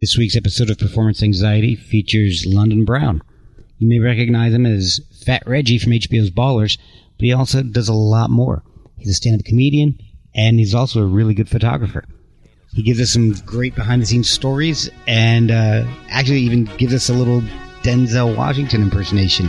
[0.00, 3.22] This week's episode of Performance Anxiety features London Brown.
[3.78, 6.78] You may recognize him as Fat Reggie from HBO's Ballers,
[7.16, 8.64] but he also does a lot more.
[8.98, 9.98] He's a stand up comedian,
[10.34, 12.04] and he's also a really good photographer.
[12.72, 17.08] He gives us some great behind the scenes stories and uh, actually even gives us
[17.08, 17.40] a little
[17.82, 19.48] Denzel Washington impersonation.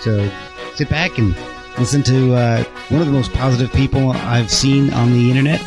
[0.00, 0.28] So
[0.76, 1.36] sit back and
[1.78, 5.60] listen to uh, one of the most positive people I've seen on the internet.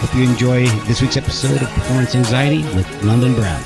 [0.00, 3.62] Hope you enjoy this week's episode of Performance Anxiety with London Brown.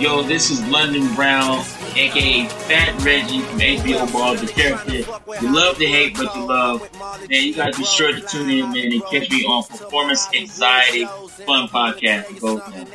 [0.00, 1.60] Yo, this is London Brown,
[1.96, 4.96] aka Fat Reggie from HBO Ball, the character
[5.40, 6.80] you love to hate but you love.
[7.30, 11.04] Man, you gotta be sure to tune in, man, and catch me on Performance Anxiety
[11.46, 12.38] Fun Podcast.
[12.40, 12.86] Go, man.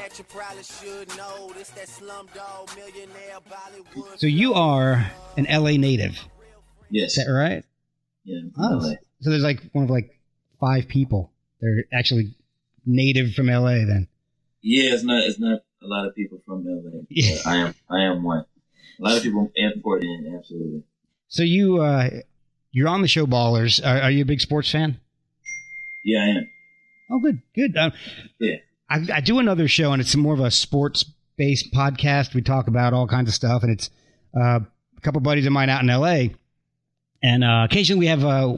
[4.18, 6.20] So you are an LA native,
[6.92, 7.18] Yes.
[7.18, 7.64] is that right?
[8.24, 8.42] Yeah.
[8.58, 8.94] Oh, LA.
[9.22, 10.20] So there's like one of like
[10.60, 11.32] five people.
[11.62, 12.36] They're actually
[12.86, 14.08] native from LA then.
[14.62, 15.24] Yeah, it's not.
[15.24, 17.02] It's not a lot of people from LA.
[17.10, 17.38] Yeah.
[17.46, 17.76] I am.
[17.90, 18.46] I am one.
[19.00, 20.36] A lot of people import in.
[20.38, 20.84] Absolutely.
[21.28, 22.10] So you uh
[22.72, 23.86] you're on the show Ballers.
[23.86, 25.00] Are, are you a big sports fan?
[26.04, 26.50] Yeah, I am.
[27.12, 27.76] Oh, good, good.
[27.78, 27.92] Um,
[28.40, 28.56] Yeah.
[28.90, 31.04] I, I do another show, and it's more of a sports
[31.38, 32.34] based podcast.
[32.34, 33.90] We talk about all kinds of stuff, and it's
[34.36, 34.60] uh,
[34.98, 36.36] a couple buddies of mine out in L.A.
[37.22, 38.58] And uh, occasionally we have uh,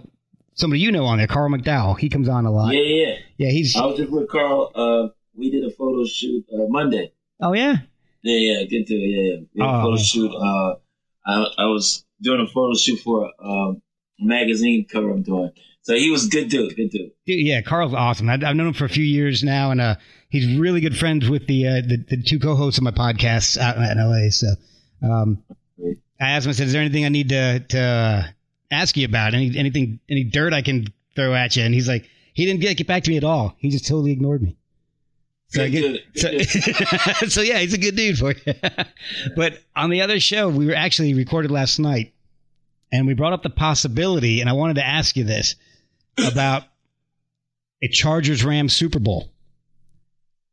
[0.56, 1.98] somebody you know on there, Carl McDowell.
[2.00, 2.74] He comes on a lot.
[2.74, 3.16] Yeah, yeah.
[3.38, 3.76] Yeah, he's.
[3.76, 4.72] I was just with Carl.
[4.76, 7.12] Uh, we did a photo shoot uh, Monday.
[7.42, 7.78] Oh yeah.
[8.24, 9.64] Yeah, yeah, good to yeah, yeah.
[9.64, 9.82] A Oh.
[9.84, 10.32] photo shoot.
[10.36, 10.76] Uh,
[11.26, 13.82] I I was doing a photo shoot for um,
[14.20, 15.52] a magazine cover I'm doing.
[15.84, 17.12] So he was good dude, good dude.
[17.26, 18.30] Dude, yeah, Carl's awesome.
[18.30, 19.96] I, I've known him for a few years now, and uh,
[20.30, 23.78] he's really good friends with the, uh, the the two co-hosts of my podcast out
[23.78, 24.30] in LA.
[24.30, 24.48] So,
[25.02, 25.44] um,
[26.20, 26.52] I asked him.
[26.52, 28.24] I said, "Is there anything I need to to uh,
[28.72, 29.34] ask you about?
[29.34, 32.78] Any anything any dirt I can throw at you?" And he's like, he didn't get,
[32.78, 33.56] get back to me at all.
[33.58, 34.58] He just totally ignored me.
[35.50, 36.32] So, Good get, dude, so,
[37.20, 38.54] good so yeah, he's a good dude for you.
[39.36, 42.14] but on the other show, we were actually recorded last night,
[42.92, 45.56] and we brought up the possibility, and I wanted to ask you this
[46.26, 46.64] about
[47.84, 49.30] a Chargers Rams Super Bowl.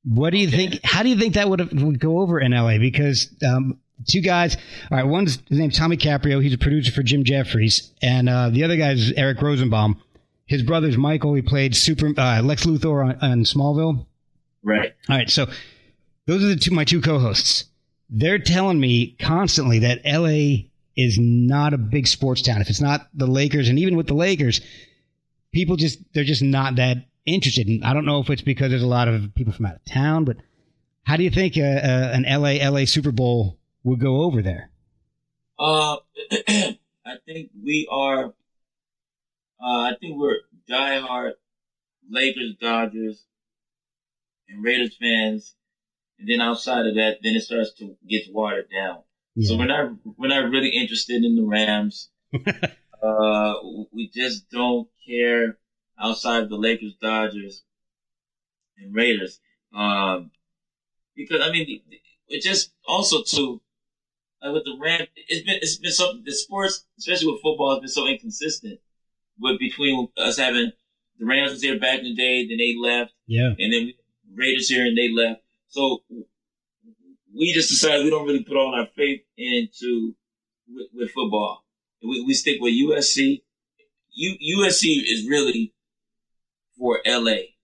[0.04, 0.81] What do you think?
[0.82, 2.78] How do you think that would would go over in LA?
[2.78, 4.56] Because um, two guys.
[4.91, 6.42] All right, one's his name's Tommy Caprio.
[6.42, 10.03] He's a producer for Jim Jefferies, and uh, the other guy's Eric Rosenbaum.
[10.47, 11.34] His brother's Michael.
[11.34, 14.06] He played Super uh, Lex Luthor on, on Smallville.
[14.62, 14.94] Right.
[15.08, 15.47] All right, so
[16.26, 17.64] those are the two my two co-hosts.
[18.10, 22.60] They're telling me constantly that LA is not a big sports town.
[22.60, 24.60] If it's not the Lakers, and even with the Lakers,
[25.53, 27.69] people just they're just not that interested.
[27.69, 29.84] And I don't know if it's because there's a lot of people from out of
[29.84, 30.37] town, but
[31.04, 34.71] how do you think uh, uh, an LA LA Super Bowl would go over there?
[35.59, 35.97] Uh,
[36.31, 38.27] I think we are.
[39.61, 40.39] Uh, I think we're
[40.71, 41.33] diehard
[42.09, 43.25] Lakers, Dodgers,
[44.49, 45.55] and Raiders fans,
[46.19, 49.03] and then outside of that, then it starts to get watered down.
[49.41, 52.11] So we're not we're not really interested in the Rams.
[53.03, 53.55] uh,
[53.93, 55.59] we just don't care
[56.00, 57.62] outside of the Lakers, Dodgers,
[58.78, 59.38] and Raiders.
[59.72, 60.33] Um,
[61.15, 61.83] because I mean,
[62.27, 63.61] it just also too
[64.43, 67.81] like with the Rams, it's been it's been so the sports, especially with football, has
[67.81, 68.81] been so inconsistent.
[69.41, 70.72] With between us having
[71.19, 73.93] the Rams was here back in the day, then they left, yeah, and then
[74.34, 75.41] Raiders here and they left.
[75.69, 76.03] So
[77.34, 80.15] we just decided we don't really put all our faith into
[80.69, 81.65] with, with football.
[82.03, 83.43] We, we stick with USC.
[84.12, 85.72] U, USC is really
[86.76, 87.55] for LA,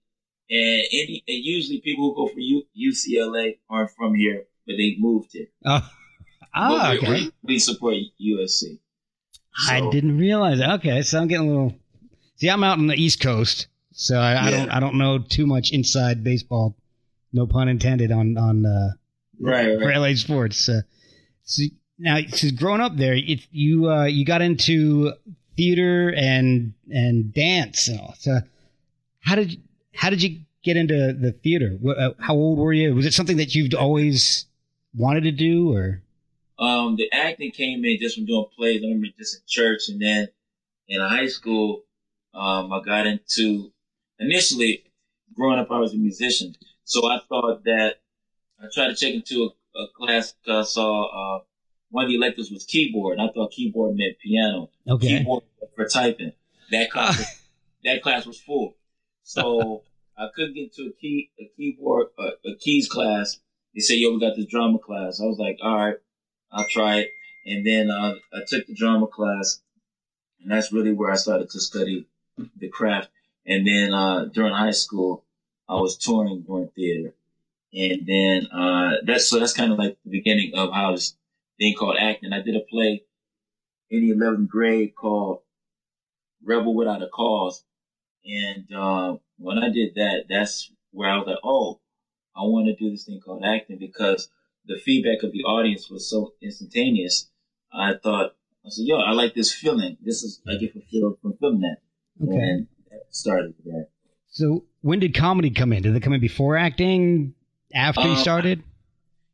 [0.50, 4.96] and any and usually people who go for U, UCLA aren't from here, but they
[4.98, 5.46] moved here.
[5.64, 5.90] oh, But
[6.54, 7.30] ah, we, okay.
[7.42, 8.78] we, support USC.
[9.68, 10.58] I didn't realize.
[10.58, 10.70] That.
[10.74, 11.74] Okay, so I'm getting a little.
[12.36, 15.46] See, I'm out on the East Coast, so I, I don't I don't know too
[15.46, 16.76] much inside baseball.
[17.32, 18.90] No pun intended on on uh,
[19.40, 19.92] Right, for.
[19.92, 20.68] LA sports.
[20.68, 20.82] Uh,
[21.44, 21.62] so
[21.98, 25.12] now, so growing up there, it, you uh, you got into
[25.56, 28.14] theater and and dance and all.
[28.18, 28.40] So
[29.20, 29.60] how did
[29.94, 31.76] how did you get into the theater?
[31.80, 32.94] What, uh, how old were you?
[32.94, 34.46] Was it something that you've always
[34.94, 36.02] wanted to do, or
[36.58, 38.82] Um, the acting came in just from doing plays.
[38.82, 40.28] I remember just in church, and then
[40.88, 41.82] in high school,
[42.32, 43.72] um, I got into
[44.18, 44.84] initially
[45.34, 45.70] growing up.
[45.70, 46.54] I was a musician,
[46.84, 47.96] so I thought that
[48.62, 51.42] I tried to check into a, a class I saw uh,
[51.90, 54.70] one of the electives was keyboard, and I thought keyboard meant piano.
[54.88, 55.18] okay?
[55.18, 55.42] Keyboard
[55.74, 56.32] for typing.
[56.70, 57.42] That class, was,
[57.84, 58.76] that class was full,
[59.22, 59.82] so
[60.18, 63.38] I couldn't get to a key a keyboard uh, a keys class.
[63.74, 65.96] They said, "Yo, we got this drama class." I was like, "All right."
[66.62, 67.10] Try it.
[67.46, 69.60] And then uh, I took the drama class,
[70.40, 72.06] and that's really where I started to study
[72.56, 73.10] the craft.
[73.46, 75.24] And then uh, during high school,
[75.68, 77.14] I was touring doing theater.
[77.74, 81.16] And then, uh, that's, so that's kind of like the beginning of how this
[81.58, 82.32] thing called acting.
[82.32, 83.02] I did a play
[83.90, 85.40] in the 11th grade called
[86.44, 87.64] Rebel Without a Cause.
[88.24, 91.80] And, uh, when I did that, that's where I was like, oh,
[92.36, 94.28] I want to do this thing called acting because
[94.66, 97.30] the feedback of the audience was so instantaneous.
[97.72, 99.96] I thought, I said, yo, I like this feeling.
[100.02, 101.76] This is, I get fulfilled from feeling that.
[102.22, 102.36] Okay.
[102.36, 103.88] And that started there.
[104.28, 105.82] So when did comedy come in?
[105.82, 107.34] Did it come in before acting?
[107.74, 108.62] After you Um, started?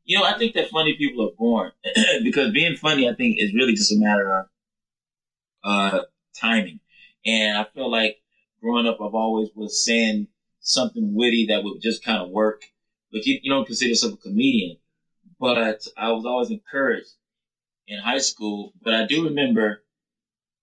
[0.05, 1.73] You know, I think that funny people are born
[2.25, 4.47] because being funny, I think, is really just a matter of
[5.63, 6.01] uh,
[6.35, 6.81] timing.
[7.25, 8.17] And I feel like
[8.63, 10.29] growing up, I've always was saying
[10.61, 12.63] something witty that would just kind of work.
[13.13, 14.79] But you, you don't consider yourself a comedian.
[15.41, 17.13] But I was always encouraged
[17.89, 18.75] in high school.
[18.83, 19.83] But I do remember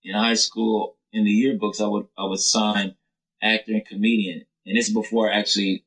[0.04, 2.96] in high school, in the yearbooks, I would I would sign
[3.42, 5.84] actor and comedian, and this is before I actually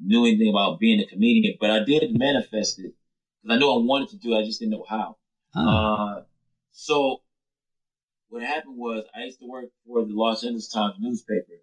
[0.00, 1.56] knew anything about being a comedian.
[1.60, 2.94] But I did manifest it
[3.42, 4.40] because I knew I wanted to do it.
[4.40, 5.16] I just didn't know how.
[5.54, 5.68] Oh.
[5.68, 6.22] Uh,
[6.72, 7.22] so
[8.28, 11.62] what happened was I used to work for the Los Angeles Times newspaper.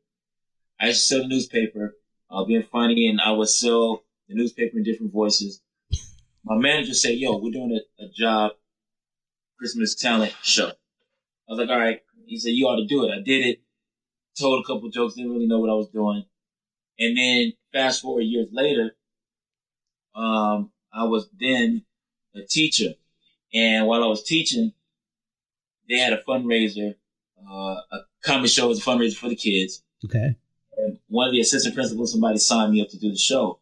[0.80, 1.96] I used to sell the newspaper,
[2.30, 5.62] uh, being funny, and I would sell the newspaper in different voices.
[6.48, 8.52] My manager said, "Yo, we're doing a, a job
[9.60, 10.72] Christmas talent show." I
[11.50, 13.62] was like, "All right." He said, "You ought to do it." I did it.
[14.40, 15.16] Told a couple jokes.
[15.16, 16.24] Didn't really know what I was doing.
[17.00, 18.96] And then fast forward years later,
[20.16, 21.84] um, I was then
[22.34, 22.94] a teacher,
[23.54, 24.72] and while I was teaching,
[25.90, 26.96] they had a fundraiser.
[27.46, 29.84] Uh, a comedy show was a fundraiser for the kids.
[30.06, 30.36] okay.
[30.78, 33.60] And one of the assistant principals, somebody signed me up to do the show.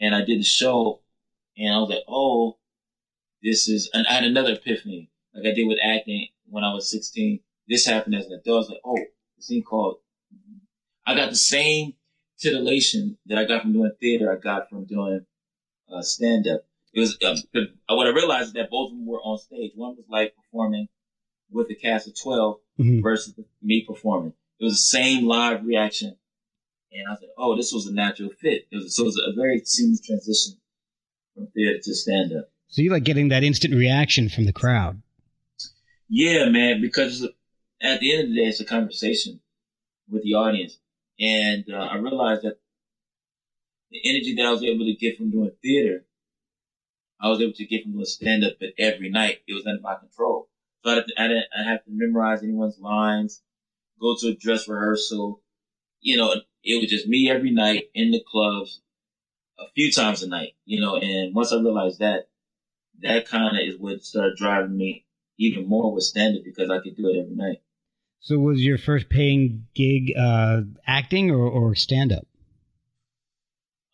[0.00, 1.00] And I did the show
[1.56, 2.56] and I was like, oh,
[3.42, 6.88] this is, and I had another epiphany, like I did with acting when I was
[6.90, 7.40] 16.
[7.68, 8.54] This happened as an adult.
[8.56, 8.98] I was like, oh,
[9.36, 9.96] this thing called,
[11.06, 11.94] I got the same
[12.38, 15.24] titillation that I got from doing theater, I got from doing
[15.92, 16.60] uh, stand up.
[16.92, 17.16] It was,
[17.52, 19.72] but what I realized is that both of them were on stage.
[19.74, 20.88] One was like performing
[21.50, 23.02] with a cast of 12 Mhm.
[23.02, 24.32] versus me performing.
[24.58, 26.16] It was the same live reaction.
[26.92, 28.66] And I was like, oh, this was a natural fit.
[28.70, 30.54] It was, so it was a very seamless transition
[31.34, 32.50] from theater to stand up.
[32.68, 35.00] So you like getting that instant reaction from the crowd.
[36.08, 37.26] Yeah, man, because
[37.80, 39.40] at the end of the day, it's a conversation
[40.08, 40.78] with the audience.
[41.18, 42.58] And uh, I realized that
[43.90, 46.04] the energy that I was able to get from doing theater,
[47.20, 49.80] I was able to get from doing stand up, but every night it was under
[49.80, 50.48] my control.
[50.84, 53.40] So I, didn't, I didn't I have to memorize anyone's lines,
[54.00, 55.40] go to a dress rehearsal.
[56.00, 58.80] You know, it was just me every night in the clubs,
[59.64, 60.54] a few times a night.
[60.64, 62.28] You know, and once I realized that,
[63.02, 65.04] that kind of is what started driving me
[65.38, 67.60] even more with stand up because I could do it every night.
[68.20, 72.26] So was your first paying gig uh, acting or, or stand up?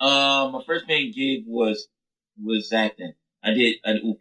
[0.00, 1.88] Um, my first paying gig was
[2.42, 3.14] was acting.
[3.42, 3.76] I did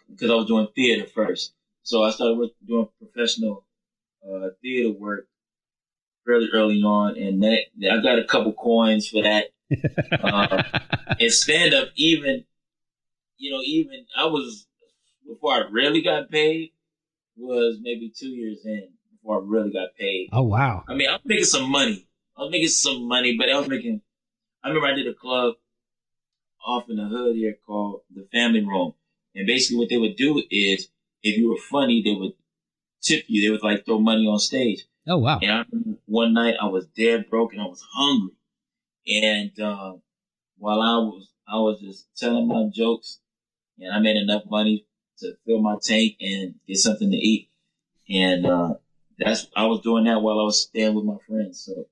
[0.10, 1.54] because I, was doing theater first,
[1.84, 3.66] so I started work, doing professional
[4.26, 5.28] uh, theater work
[6.26, 9.50] fairly early on, and that I got a couple coins for that.
[10.24, 10.64] Uh,
[11.20, 12.44] and stand up, even
[13.38, 14.68] you know, even I was
[15.28, 16.72] before I really got paid
[17.38, 20.30] was maybe two years in before I really got paid.
[20.34, 20.84] oh wow.
[20.88, 22.08] I mean, I was making some money.
[22.38, 24.02] I was making some money, but I was making.
[24.64, 25.56] I remember I did a club
[26.66, 28.94] off in the hood here called the Family Room,
[29.36, 30.90] and basically what they would do is,
[31.24, 32.34] if you were funny, they would
[33.02, 33.42] tip you.
[33.42, 34.86] They would like throw money on stage.
[35.08, 35.40] Oh wow.
[35.42, 38.36] And I remember one night I was dead broke and I was hungry,
[39.10, 40.02] and um,
[40.58, 43.20] while I was I was just telling my jokes,
[43.80, 44.86] and I made enough money
[45.20, 47.50] to fill my tank and get something to eat,
[48.10, 48.74] and uh,
[49.18, 51.62] that's I was doing that while I was staying with my friends.
[51.66, 51.88] So,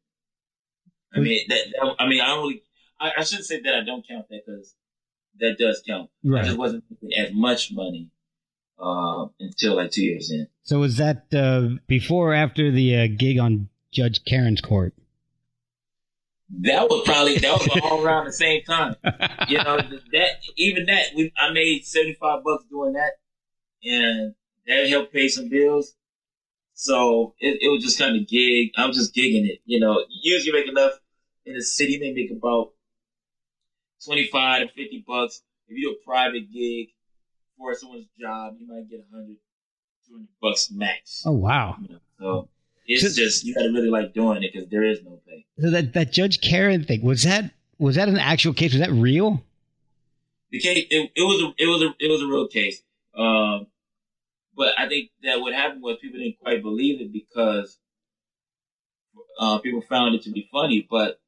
[1.13, 2.59] I mean, that, that I mean, I don't
[3.00, 4.75] I, I shouldn't say that I don't count that because
[5.39, 6.09] that does count.
[6.24, 6.43] Right.
[6.43, 8.09] I just wasn't making as much money
[8.79, 10.47] uh, until like two years in.
[10.63, 14.93] So was that uh, before or after the uh, gig on Judge Karen's court?
[16.49, 18.95] That was probably that was all around the same time.
[19.47, 23.13] You know that even that we I made seventy five bucks doing that,
[23.83, 24.33] and
[24.65, 25.93] that helped pay some bills.
[26.73, 28.69] So it, it was just kind of gig.
[28.77, 29.59] I'm just gigging it.
[29.65, 30.93] You know, usually make enough
[31.45, 31.97] in the city.
[31.97, 32.71] They make about
[34.05, 35.41] twenty five to fifty bucks.
[35.67, 36.89] If you do a private gig
[37.57, 39.35] for someone's job, you might get 100,
[40.07, 41.23] 200 bucks max.
[41.25, 41.75] Oh wow.
[41.81, 42.49] You know, so
[42.88, 45.46] it's So- just you got to really like doing it because there is no pay.
[45.60, 48.74] So that that Judge Karen thing was that was that an actual case?
[48.74, 49.44] Was that real?
[50.50, 52.82] the case it, it was a it was a it was a real case.
[53.15, 53.67] Um,
[54.56, 57.77] but I think that what happened was people didn't quite believe it because
[59.39, 60.88] uh, people found it to be funny.
[60.89, 61.20] But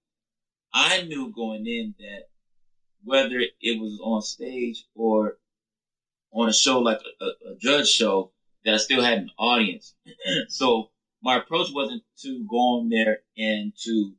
[0.73, 2.23] I knew going in that
[3.03, 5.37] whether it was on stage or
[6.31, 8.31] on a show like a, a, a judge show,
[8.65, 9.95] that I still had an audience.
[10.47, 10.89] so
[11.21, 14.13] my approach wasn't to go on there and to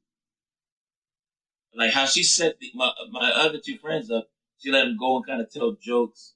[1.74, 4.28] like how she set the, my my other two friends up.
[4.58, 6.34] She let them go and kind of tell jokes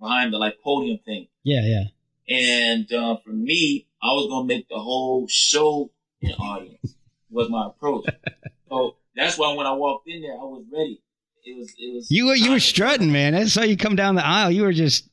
[0.00, 1.28] behind the like podium thing.
[1.44, 1.84] Yeah, yeah.
[2.28, 5.90] And uh, for me, I was gonna make the whole show
[6.22, 6.94] an audience.
[7.30, 8.06] was my approach.
[8.68, 11.02] so that's why when I walked in there, I was ready.
[11.44, 13.34] It was it was you were you were strutting, man.
[13.34, 14.50] I saw you come down the aisle.
[14.50, 15.08] You were just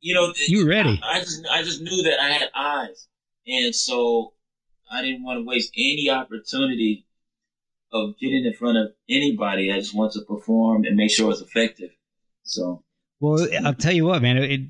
[0.00, 1.00] you know you were ready.
[1.02, 3.08] I, I just I just knew that I had eyes,
[3.46, 4.32] and so
[4.90, 7.06] I didn't want to waste any opportunity
[7.92, 9.72] of getting in front of anybody.
[9.72, 11.90] I just want to perform and make sure it's effective.
[12.44, 12.82] So,
[13.20, 14.38] well, I'll tell you what, man.
[14.38, 14.60] It,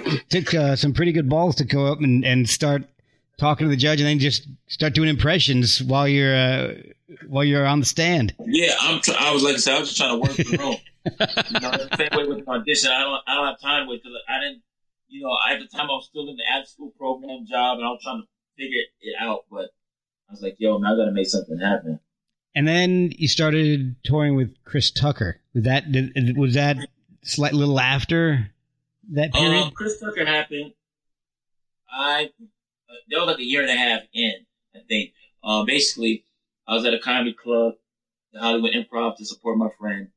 [0.00, 2.84] it took uh, some pretty good balls to go up and, and start
[3.38, 6.74] talking to the judge, and then just start doing impressions while you're uh,
[7.26, 8.34] while you're on the stand.
[8.44, 9.00] Yeah, I'm.
[9.00, 10.76] Tr- I was like I said, I was just trying to work the room.
[11.04, 12.90] you know, the same way with the audition.
[12.90, 13.22] I don't.
[13.26, 14.62] I don't have time with I didn't.
[15.08, 17.86] You know, at the time I was still in the after school program job, and
[17.86, 19.44] I was trying to figure it out.
[19.50, 19.70] But
[20.28, 22.00] I was like, "Yo, man, I got to make something happen."
[22.54, 25.40] And then you started touring with Chris Tucker.
[25.54, 26.76] Was that did, was that
[27.22, 28.50] slight little after
[29.10, 29.64] that period?
[29.64, 30.72] Uh, Chris Tucker happened.
[31.90, 34.34] I uh, that was like a year and a half in.
[34.74, 35.12] I think.
[35.42, 36.24] Uh, basically,
[36.66, 37.74] I was at a comedy club,
[38.32, 40.08] the Hollywood Improv, to support my friend,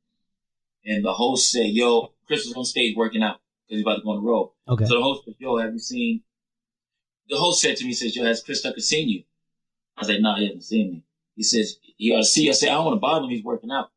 [0.85, 4.03] and the host said, "Yo, Chris was on stage working out because he's about to
[4.03, 4.85] go on the road." Okay.
[4.85, 6.23] So the host said, "Yo, have you seen?"
[7.29, 9.23] The host said to me, "says Yo, has Chris Tucker seen you?"
[9.97, 11.03] I was like, "No, nah, he hasn't seen me."
[11.35, 13.31] He says, "You ought to see." I said, "I don't want to bother him.
[13.31, 13.91] He's working out."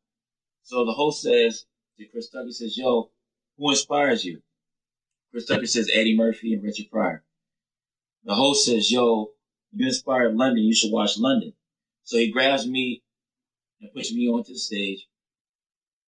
[0.63, 1.65] So the host says
[1.97, 3.11] to Chris Tucker, he says, "Yo,
[3.57, 4.41] who inspires you?"
[5.31, 7.23] Chris Tucker says Eddie Murphy and Richard Pryor.
[8.23, 9.31] The host says, "Yo,
[9.71, 10.63] you inspired London.
[10.63, 11.53] You should watch London."
[12.03, 13.01] So he grabs me
[13.79, 15.07] and puts me onto the stage,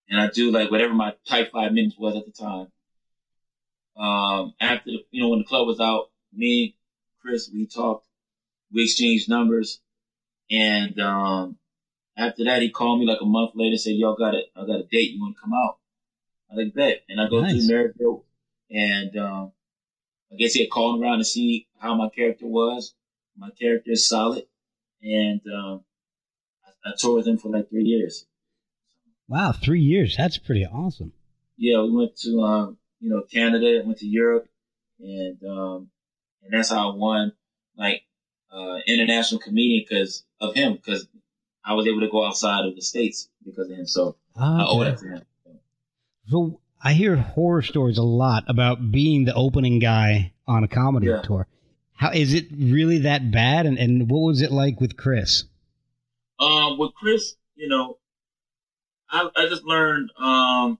[0.09, 2.71] and I do like whatever my type five minutes was at the time.
[3.95, 6.75] Um, after the, you know when the club was out, me,
[7.21, 8.07] Chris, we talked,
[8.71, 9.79] we exchanged numbers,
[10.49, 11.57] and um,
[12.17, 14.65] after that he called me like a month later, and said, "Y'all got a, I
[14.65, 15.11] got a date.
[15.11, 15.77] You want to come out?"
[16.51, 17.67] I like bet, and I go Nice.
[17.67, 18.23] to Maryville,
[18.69, 19.51] and um,
[20.31, 22.93] I guess he had called around to see how my character was.
[23.37, 24.43] My character is solid,
[25.01, 25.83] and um,
[26.65, 28.25] I, I toured with him for like three years.
[29.27, 30.15] Wow, three years.
[30.17, 31.13] That's pretty awesome.
[31.57, 34.47] Yeah, we went to um, you know Canada, went to Europe,
[34.99, 35.89] and um,
[36.41, 37.33] and that's how I won
[37.77, 38.03] like
[38.51, 41.07] uh, international comedian because of him because
[41.65, 43.87] I was able to go outside of the states because of him.
[43.87, 45.21] So I owe that to him.
[46.29, 51.07] So I hear horror stories a lot about being the opening guy on a comedy
[51.07, 51.21] Yeah.
[51.21, 51.47] tour.
[51.95, 53.65] How is it really that bad?
[53.65, 55.43] And, and what was it like with Chris?
[56.39, 57.97] Um, with Chris, you know,
[59.09, 60.09] I I just learned.
[60.17, 60.79] Um,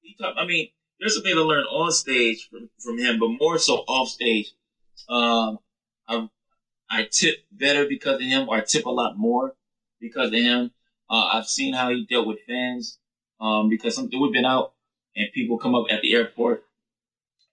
[0.00, 0.68] he talk, I mean,
[0.98, 4.52] there's something to learn on stage from from him, but more so off stage.
[5.08, 5.58] Um,
[6.08, 6.28] I
[6.90, 9.54] I tip better because of him, or I tip a lot more
[10.00, 10.70] because of him.
[11.10, 12.98] Uh, I've seen how he dealt with fans.
[13.40, 14.72] Um, because some, we've been out
[15.14, 16.64] and people come up at the airport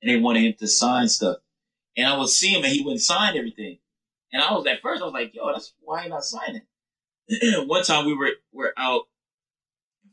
[0.02, 1.38] and they wanted him to sign stuff,
[1.96, 3.78] and I would see him and he wouldn't sign everything.
[4.34, 6.62] And I was at first, I was like, "Yo, that's why he not signing."
[7.68, 9.04] One time we were were out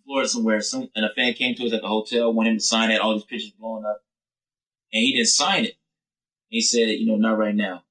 [0.04, 2.64] Florida somewhere, some and a fan came to us at the hotel, wanted him to
[2.64, 4.02] sign it, all these pictures blowing up,
[4.92, 5.74] and he didn't sign it.
[6.48, 7.84] He said, "You know, not right now."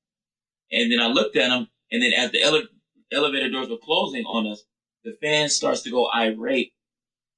[0.71, 2.67] And then I looked at him, and then as the ele-
[3.11, 4.63] elevator doors were closing on us,
[5.03, 6.73] the fan starts to go irate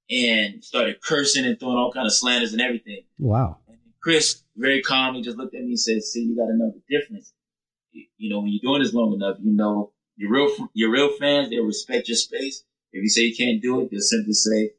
[0.09, 3.03] and started cursing and throwing all kind of slanders and everything.
[3.17, 3.59] Wow.
[3.67, 6.71] And Chris very calmly just looked at me and said, "See, you got to know
[6.71, 7.33] the difference.
[7.91, 11.09] You, you know, when you're doing this long enough, you know your real your real
[11.17, 11.49] fans.
[11.49, 12.63] They'll respect your space.
[12.93, 14.71] If you say you can't do it, they'll simply say,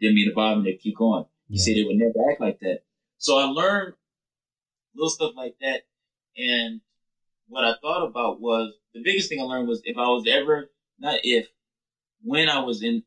[0.00, 0.64] give me the to and.
[0.64, 1.24] They keep going.
[1.48, 1.62] You Yeah.
[1.62, 2.80] say they would never act like that.
[3.18, 3.94] So I learned
[4.94, 5.82] little stuff like that.
[6.36, 6.80] And
[7.46, 10.70] what I thought about was the biggest thing I learned was if I was ever
[10.98, 11.46] not if
[12.22, 13.02] when I was in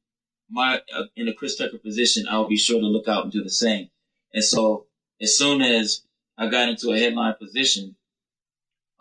[0.49, 3.31] my uh, in a Chris Tucker position, I would be sure to look out and
[3.31, 3.89] do the same.
[4.33, 4.85] And so
[5.21, 6.01] as soon as
[6.37, 7.95] I got into a headline position,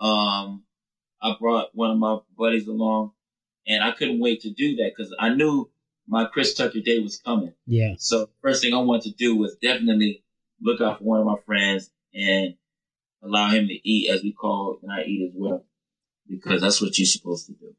[0.00, 0.64] um,
[1.20, 3.12] I brought one of my buddies along,
[3.66, 5.70] and I couldn't wait to do that because I knew
[6.08, 7.52] my Chris Tucker day was coming.
[7.66, 7.94] Yeah.
[7.98, 10.22] So first thing I wanted to do was definitely
[10.60, 12.54] look out for one of my friends and
[13.22, 15.64] allow him to eat, as we call and I eat as well,
[16.28, 17.74] because that's what you're supposed to do.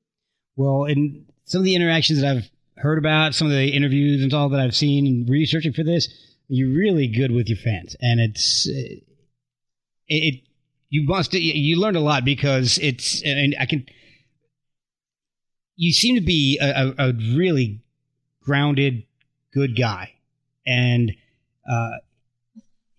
[0.56, 4.34] Well, and some of the interactions that I've heard about, some of the interviews and
[4.34, 6.10] all that I've seen and researching for this,
[6.48, 9.04] you're really good with your fans, and it's it.
[10.08, 10.42] it
[10.90, 13.86] you must you learned a lot because it's and I can
[15.78, 17.80] you seem to be a, a, a really
[18.44, 19.04] grounded,
[19.54, 20.14] good guy,
[20.66, 21.12] and
[21.70, 21.98] uh,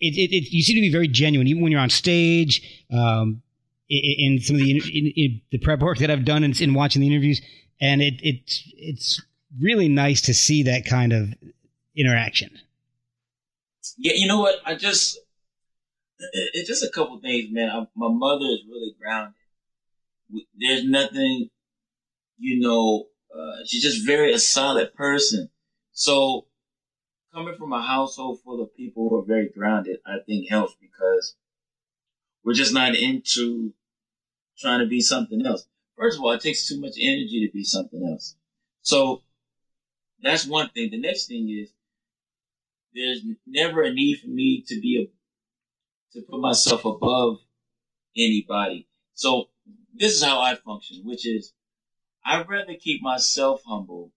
[0.00, 2.85] it, it, it, you seem to be very genuine, even when you're on stage.
[2.90, 3.42] Um,
[3.90, 6.75] in, in some of the in, in the prep work that I've done in, in
[6.75, 7.40] watching the interviews,
[7.80, 9.23] and it it's it's
[9.61, 11.35] really nice to see that kind of
[11.97, 12.50] interaction.
[13.97, 14.56] Yeah, you know what?
[14.64, 15.18] I just
[16.18, 17.70] it's just a couple things, man.
[17.70, 19.35] I, my mother is really grounded.
[20.61, 21.49] There's nothing,
[22.38, 23.04] you know.
[23.35, 25.50] Uh, she's just very a solid person.
[25.92, 26.47] So
[27.33, 31.35] coming from a household full of people who are very grounded, I think helps because
[32.42, 33.73] we're just not into
[34.59, 35.66] trying to be something else.
[35.97, 38.35] First of all, it takes too much energy to be something else.
[38.83, 39.23] So
[40.23, 40.90] that's one thing.
[40.90, 41.71] The next thing is
[42.95, 47.38] there's never a need for me to be a to put myself above
[48.16, 48.87] anybody.
[49.14, 49.45] So
[49.95, 51.52] this is how I function, which is
[52.28, 54.12] I'd rather keep myself humble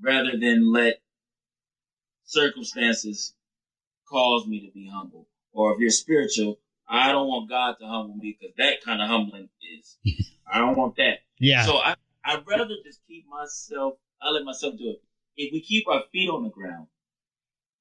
[0.00, 1.00] rather than let
[2.22, 3.34] circumstances
[4.08, 5.26] cause me to be humble.
[5.52, 9.08] Or if you're spiritual, I don't want God to humble me because that kind of
[9.08, 9.96] humbling is,
[10.52, 11.18] I don't want that.
[11.40, 11.64] Yeah.
[11.64, 15.02] So I, I'd rather just keep myself, I let myself do it.
[15.36, 16.86] If we keep our feet on the ground,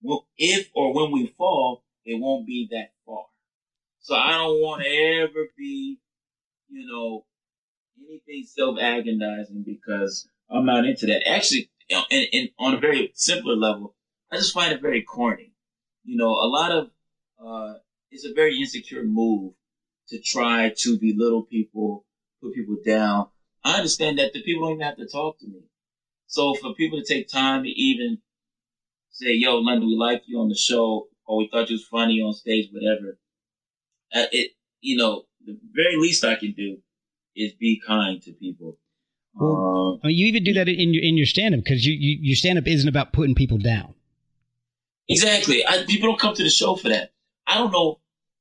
[0.02, 3.26] well, if or when we fall, it won't be that far.
[4.00, 6.00] So I don't want to ever be,
[6.68, 7.26] you know,
[8.08, 11.28] anything self-aggrandizing because I'm not into that.
[11.28, 11.70] Actually,
[12.12, 13.94] and, and on a very simpler level,
[14.32, 15.52] I just find it very corny.
[16.04, 16.90] You know, a lot of
[17.44, 17.74] uh,
[18.12, 19.54] it's a very insecure move
[20.10, 22.04] to try to belittle people,
[22.42, 23.28] put people down.
[23.64, 25.62] I understand that the people don't even have to talk to me.
[26.28, 28.20] So for people to take time to even
[29.12, 32.22] say, "Yo, London, we like you on the show," or "We thought you was funny
[32.22, 33.18] on stage," whatever.
[34.14, 36.78] Uh, it, you know, the very least I can do
[37.36, 38.78] is be kind to people.
[39.34, 41.86] Well, um, I mean, you even do that in your in your stand up because
[41.86, 43.94] you, you, your stand up isn't about putting people down.
[45.08, 45.66] Exactly.
[45.68, 47.12] I, people don't come to the show for that.
[47.46, 48.00] I don't know.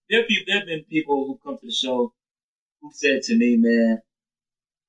[0.09, 2.13] There have, there have been people who come to the show
[2.81, 4.01] who said to me, man,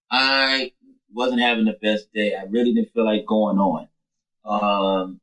[0.09, 0.71] I
[1.13, 2.35] wasn't having the best day.
[2.35, 3.87] I really didn't feel like going on.
[4.45, 5.19] Um,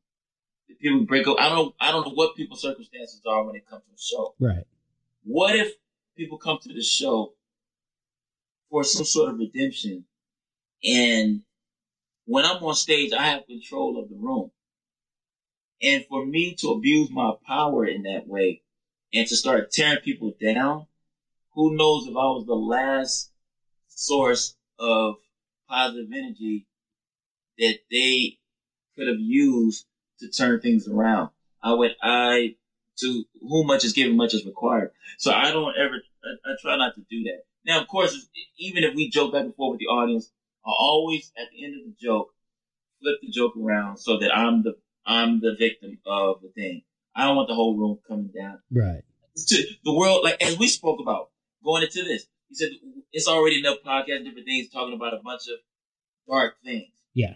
[0.79, 1.37] people break up.
[1.39, 4.35] I don't, I don't know what people's circumstances are when it comes to the show.
[4.39, 4.65] Right.
[5.23, 5.71] What if
[6.17, 7.33] people come to the show
[8.73, 10.03] for some sort of redemption
[10.83, 11.41] and
[12.25, 14.51] when I'm on stage, I have control of the room.
[15.81, 18.61] And for me to abuse my power in that way
[19.13, 20.87] and to start tearing people down,
[21.53, 23.29] who knows if I was the last
[23.89, 25.15] source of
[25.69, 26.65] positive energy
[27.59, 28.37] that they
[28.95, 29.85] could have used
[30.19, 31.29] to turn things around.
[31.61, 32.55] I would, I,
[32.99, 34.91] to whom much is given, much is required.
[35.17, 37.41] So I don't ever, I, I try not to do that.
[37.65, 40.29] Now, of course, even if we joke back and forth with the audience,
[40.65, 42.33] I always, at the end of the joke,
[43.01, 46.83] flip the joke around so that I'm the I'm the victim of the thing.
[47.15, 48.59] I don't want the whole room coming down.
[48.71, 49.03] Right.
[49.47, 51.29] To the world, like as we spoke about
[51.63, 52.69] going into this, he said
[53.11, 55.57] it's already enough podcasts, different things talking about a bunch of
[56.27, 56.91] dark things.
[57.13, 57.33] Yeah.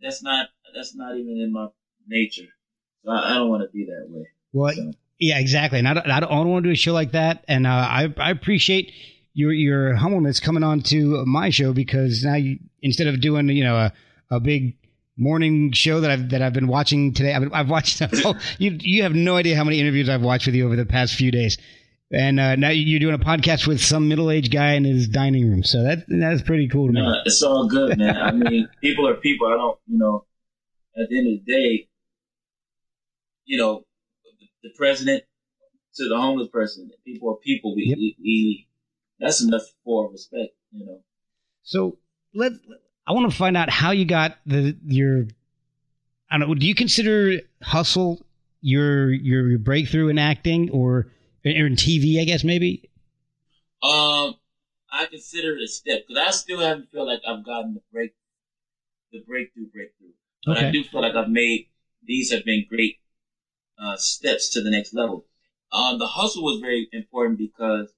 [0.00, 1.68] That's not that's not even in my
[2.06, 2.48] nature.
[3.04, 4.28] So I, I don't want to be that way.
[4.52, 4.92] Well, so.
[5.18, 5.78] yeah, exactly.
[5.78, 7.44] And I don't, I don't, I don't want to do a show like that.
[7.48, 8.92] And uh, I I appreciate
[9.32, 13.64] your your humbleness coming on to my show because now you instead of doing you
[13.64, 13.92] know a,
[14.30, 14.76] a big
[15.16, 17.34] morning show that I've that I've been watching today.
[17.34, 18.00] I've, I've watched.
[18.58, 21.14] you you have no idea how many interviews I've watched with you over the past
[21.14, 21.58] few days,
[22.10, 25.48] and uh, now you're doing a podcast with some middle aged guy in his dining
[25.48, 25.62] room.
[25.62, 27.22] So that that's pretty cool to me.
[27.26, 28.16] It's all good, man.
[28.16, 29.46] I mean, people are people.
[29.46, 30.24] I don't, you know.
[31.00, 31.88] At the end of the day,
[33.44, 33.84] you know,
[34.62, 35.22] the president
[35.94, 37.76] to the homeless person, people are people.
[37.76, 37.96] We, yep.
[37.96, 38.68] we, we
[39.20, 41.00] that's enough for respect, you know.
[41.62, 41.98] So
[42.34, 42.52] let
[43.06, 45.26] I want to find out how you got the your.
[46.30, 46.54] I don't know.
[46.54, 48.24] Do you consider hustle
[48.60, 51.08] your your breakthrough in acting or,
[51.44, 52.20] or in TV?
[52.20, 52.88] I guess maybe.
[53.82, 54.34] Um,
[54.92, 58.12] I consider it a step because I still haven't feel like I've gotten the break,
[59.12, 60.12] the breakthrough breakthrough.
[60.44, 60.68] But okay.
[60.68, 61.68] I do feel like I've made
[62.06, 62.96] these have been great
[63.78, 65.26] uh, steps to the next level.
[65.72, 67.92] Um, the hustle was very important because,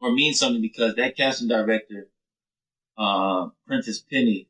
[0.00, 2.08] or mean something because that casting director
[3.00, 4.48] uh, Prentice Penny,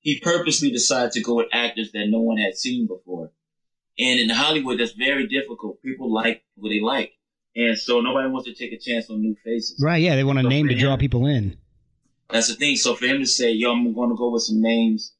[0.00, 3.32] he purposely decided to go with actors that no one had seen before.
[3.98, 5.82] And in Hollywood, that's very difficult.
[5.82, 7.12] People like what they like.
[7.56, 9.82] And so nobody wants to take a chance on new faces.
[9.82, 10.14] Right, yeah.
[10.14, 11.56] They want a so name to him, draw people in.
[12.30, 12.76] That's the thing.
[12.76, 15.12] So for him to say, yo, I'm going to go with some names,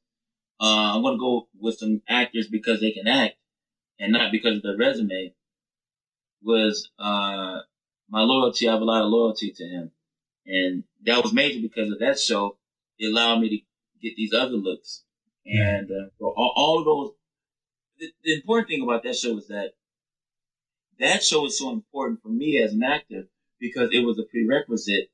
[0.60, 3.36] uh, I'm going to go with some actors because they can act
[3.98, 5.32] and not because of their resume
[6.42, 7.60] was, uh,
[8.08, 8.68] my loyalty.
[8.68, 9.90] I have a lot of loyalty to him.
[10.46, 12.56] And that was major because of that show.
[12.98, 13.58] it allowed me to
[14.00, 15.02] get these other looks.
[15.44, 17.10] And uh, for all, all of those,
[17.98, 19.72] the, the important thing about that show is that
[20.98, 23.28] that show is so important for me as an actor
[23.60, 25.10] because it was a prerequisite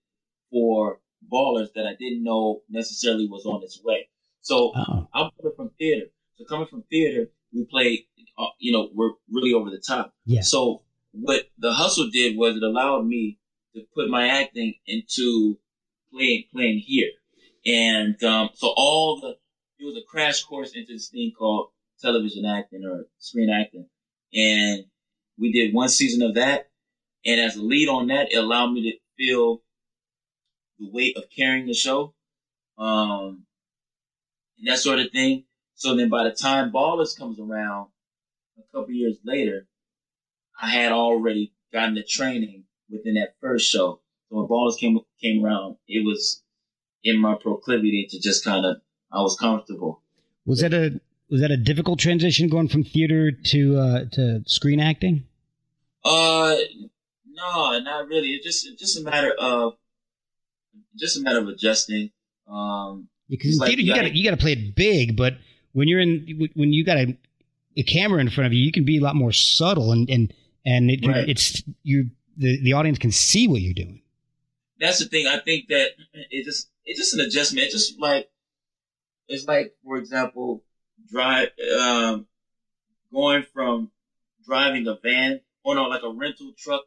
[0.50, 1.00] for
[1.32, 4.08] ballers that I didn't know necessarily was on its way.
[4.40, 5.08] So Oh.
[5.14, 6.06] I'm coming from theater.
[6.36, 8.06] So coming from theater, we play,
[8.38, 10.14] uh, you know, we're really over the top.
[10.24, 10.40] Yeah.
[10.40, 13.38] So what the hustle did was it allowed me
[13.74, 15.58] to put my acting into
[16.12, 17.10] playing playing here,
[17.64, 19.36] and um, so all the
[19.78, 21.68] it was a crash course into this thing called
[22.00, 23.86] television acting or screen acting,
[24.34, 24.84] and
[25.38, 26.68] we did one season of that,
[27.24, 29.62] and as a lead on that, it allowed me to feel
[30.78, 32.14] the weight of carrying the show,
[32.78, 33.44] um,
[34.58, 35.44] and that sort of thing.
[35.74, 37.88] So then, by the time Ballers comes around,
[38.58, 39.66] a couple years later,
[40.62, 44.00] I had already gotten the training within that first show.
[44.30, 46.42] So when Ballers came came around, it was
[47.02, 48.76] in my proclivity to just kind of
[49.10, 50.00] I was comfortable.
[50.46, 54.78] Was that a was that a difficult transition going from theater to uh, to screen
[54.78, 55.24] acting?
[56.04, 56.56] Uh,
[57.28, 58.28] no, not really.
[58.28, 59.74] It's just it's just a matter of
[60.96, 62.12] just a matter of adjusting.
[62.46, 65.34] Um, Because in like theater you got you got to play it big, but
[65.72, 67.18] when you're in when you got a,
[67.76, 70.32] a camera in front of you, you can be a lot more subtle and and
[70.64, 71.28] and it Right.
[71.28, 74.02] it's you the the audience can see what you're doing.
[74.80, 75.26] that's the thing.
[75.26, 75.90] I think that
[76.30, 77.64] it just it's just an adjustment.
[77.66, 78.30] It's just like
[79.28, 80.62] it's like, for example,
[81.10, 81.48] drive
[81.80, 82.26] um,
[83.12, 83.90] going from
[84.46, 86.82] driving a van or no, like a rental truck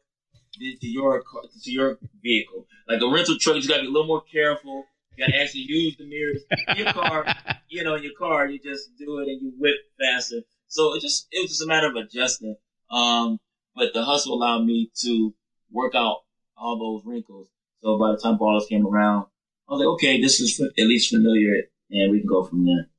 [0.53, 2.67] to your car, to your vehicle.
[2.87, 4.85] Like a rental truck, you just gotta be a little more careful.
[5.15, 6.41] You gotta actually use the mirrors.
[6.69, 7.25] In your car,
[7.69, 10.41] you know, in your car, you just do it and you whip faster.
[10.67, 12.55] So it just it was just a matter of adjusting.
[12.91, 13.39] Um,
[13.75, 15.33] but the hustle allowed me to
[15.71, 16.23] work out
[16.57, 17.47] all those wrinkles.
[17.81, 19.27] So by the time ballers came around,
[19.67, 22.89] I was like, okay, this is at least familiar, and we can go from there.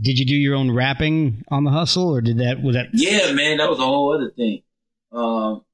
[0.00, 2.88] Did you do your own rapping on the hustle, or did that was that?
[2.92, 4.62] Yeah, man, that was a whole other thing.
[5.12, 5.64] Um,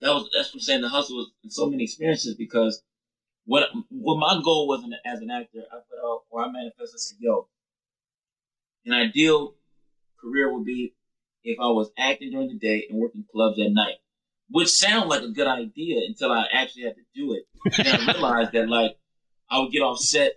[0.00, 0.80] that was that's what I'm saying.
[0.82, 2.82] The hustle was so many experiences because
[3.44, 6.96] what what my goal was in, as an actor, I put out or I manifested.
[6.96, 7.48] I said, "Yo,
[8.84, 9.54] an ideal
[10.20, 10.94] career would be
[11.42, 13.96] if I was acting during the day and working clubs at night."
[14.48, 17.46] Which sounded like a good idea until I actually had to do it,
[17.78, 18.96] and I realized that like
[19.50, 20.34] I would get off set.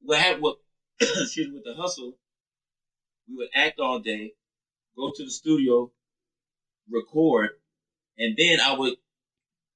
[0.00, 0.56] What had what
[1.00, 2.16] excuse me with the hustle,
[3.28, 4.32] we would act all day,
[4.96, 5.90] go to the studio,
[6.90, 7.50] record,
[8.16, 8.94] and then I would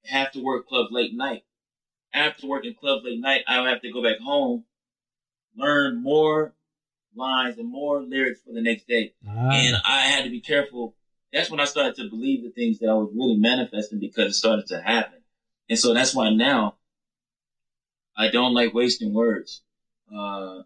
[0.05, 1.43] have to work clubs late night.
[2.13, 4.63] After working clubs late night, I would have to go back home,
[5.55, 6.53] learn more
[7.15, 9.13] lines and more lyrics for the next day.
[9.27, 10.95] Ah, And I had to be careful.
[11.33, 14.35] That's when I started to believe the things that I was really manifesting because it
[14.35, 15.19] started to happen.
[15.69, 16.75] And so that's why now
[18.17, 19.61] I don't like wasting words.
[20.13, 20.63] Uh,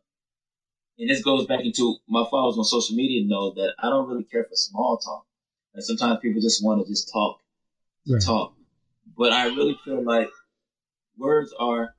[0.97, 4.23] and this goes back into my followers on social media know that I don't really
[4.23, 5.25] care for small talk.
[5.73, 7.39] And sometimes people just want to just talk,
[8.10, 8.21] right.
[8.23, 8.54] talk.
[9.17, 10.30] But I really feel like
[11.17, 11.93] words are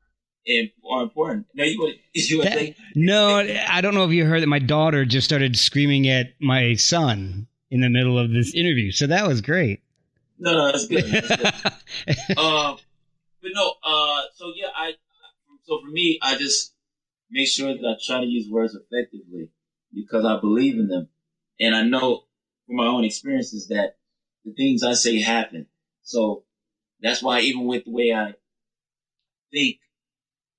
[0.88, 1.46] are important.
[1.55, 3.37] Now you would you would That- think No,
[3.68, 7.46] I don't know if you heard that my daughter just started screaming at my son
[7.70, 8.92] in the middle of this interview.
[8.92, 9.81] So that was great.
[10.38, 11.05] no no that's good.
[11.05, 11.46] That's good.
[12.38, 12.76] uh,
[13.42, 14.92] but no, uh, so yeah, I,
[15.64, 16.74] so for me, I just
[17.31, 19.50] make sure that I try to use words effectively
[19.92, 21.09] because I believe in them.
[21.59, 22.24] And I know
[22.66, 23.96] from my own experiences that
[24.44, 25.66] the things I say happen.
[26.02, 26.44] So
[27.00, 28.35] that's why even with the way I
[29.52, 29.79] think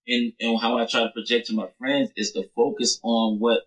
[0.07, 3.61] and, and how I try to project to my friends is to focus on what,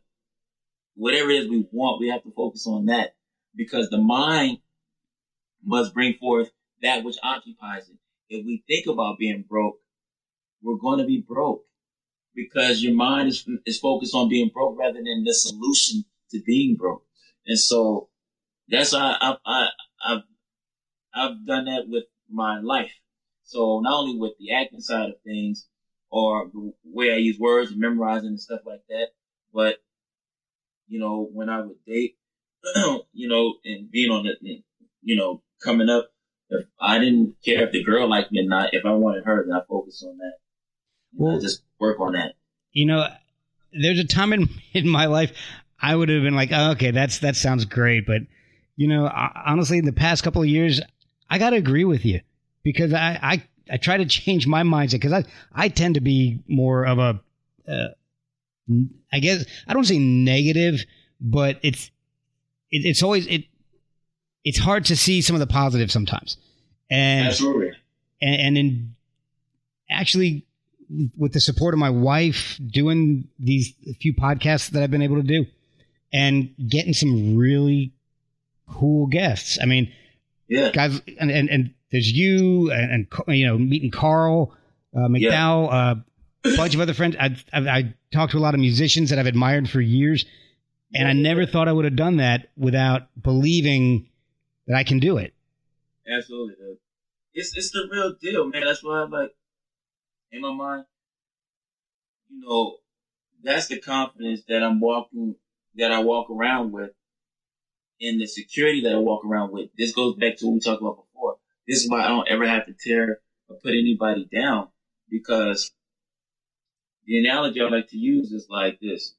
[0.95, 3.15] whatever it is we want, we have to focus on that
[3.57, 4.59] because the mind
[5.65, 6.51] must bring forth
[6.83, 7.97] that which occupies it
[8.31, 9.77] if we think about being broke,
[10.63, 11.65] we're going to be broke
[12.35, 16.77] because your mind is is focused on being broke rather than the solution to being
[16.77, 17.05] broke.
[17.47, 18.09] And so
[18.69, 19.69] that's why I, I,
[20.05, 20.23] I've
[21.15, 22.93] I've done that with my life.
[23.45, 25.67] So not only with the acting side of things
[26.11, 29.09] or the way I use words and memorizing and stuff like that,
[29.53, 29.77] but
[30.89, 32.15] you know when I would date,
[33.13, 34.63] you know, and being on the,
[35.03, 36.11] you know, coming up
[36.51, 39.45] if I didn't care if the girl liked me or not, if I wanted her,
[39.47, 40.33] then I focus on that.
[40.35, 42.35] I Well- just work on that.
[42.73, 43.07] you know,
[43.73, 45.33] there's a time in in my life
[45.83, 48.23] I would have been like, oh, okay, that's that sounds great, but
[48.77, 50.81] you know, I, honestly, in the past couple of years,
[51.29, 52.21] I got to agree with you
[52.63, 53.43] because I I,
[53.73, 57.21] I try to change my mindset because I I tend to be more of a,
[57.71, 57.89] uh,
[59.13, 60.85] I guess I don't say negative,
[61.21, 61.91] but it's
[62.71, 63.45] it, it's always it
[64.45, 66.37] it's hard to see some of the positives sometimes,
[66.91, 67.73] and Absolutely.
[68.23, 68.95] and, and in
[69.91, 70.47] actually
[71.17, 75.23] with the support of my wife, doing these few podcasts that I've been able to
[75.23, 75.47] do,
[76.13, 77.93] and getting some really
[78.69, 79.59] cool guests.
[79.61, 79.93] I mean,
[80.49, 80.71] Yeah.
[80.73, 84.53] guys, and and, and there's you and, and you know meeting Carl
[84.97, 85.95] uh, McDowell, uh,
[86.53, 87.15] a bunch of other friends.
[87.21, 90.25] I, I I talked to a lot of musicians that I've admired for years,
[90.95, 94.09] and I never thought I would have done that without believing
[94.67, 95.35] that I can do it.
[96.07, 96.79] Absolutely, dude.
[97.35, 98.65] It's it's the real deal, man.
[98.65, 99.31] That's why like
[100.33, 100.85] in my mind,
[102.29, 102.77] you know,
[103.43, 105.37] that's the confidence that I'm walking
[105.77, 106.91] that I walk around with
[108.01, 109.69] and the security that I walk around with.
[109.77, 111.37] This goes back to what we talked about before.
[111.69, 114.69] This is why I don't ever have to tear or put anybody down
[115.09, 115.71] because
[117.07, 119.15] the analogy I like to use is like this.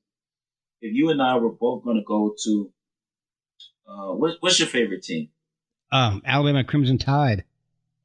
[0.82, 2.72] If you and I were both going to go to,
[3.88, 5.30] uh, what, what's your favorite team?
[5.91, 7.44] Um, Alabama Crimson Tide.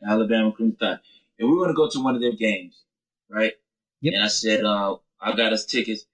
[0.07, 0.99] Alabama Crimson Tide.
[1.39, 2.83] And we were going to go to one of their games,
[3.31, 3.53] right?
[4.01, 4.15] Yep.
[4.15, 6.05] And I said, uh, I got us tickets.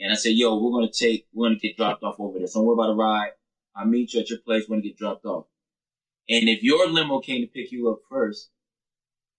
[0.00, 2.38] And I said, yo, we're going to take, we're going to get dropped off over
[2.38, 2.46] there.
[2.46, 3.32] So worry about a ride.
[3.74, 4.64] I'll meet you at your place.
[4.64, 5.46] We're going to get dropped off.
[6.28, 8.50] And if your limo came to pick you up first,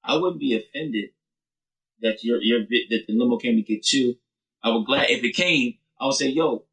[0.03, 1.11] I wouldn't be offended
[2.01, 4.15] that your, your, that the limo came to get you.
[4.63, 6.63] I would glad, if it came, I would say, yo,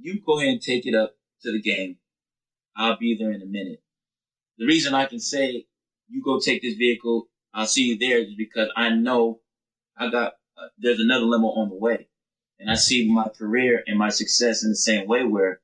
[0.00, 1.96] you go ahead and take it up to the game.
[2.76, 3.82] I'll be there in a minute.
[4.58, 5.66] The reason I can say
[6.08, 9.40] you go take this vehicle, I'll see you there is because I know
[9.96, 12.06] I got, uh, there's another limo on the way.
[12.58, 15.60] And I see my career and my success in the same way where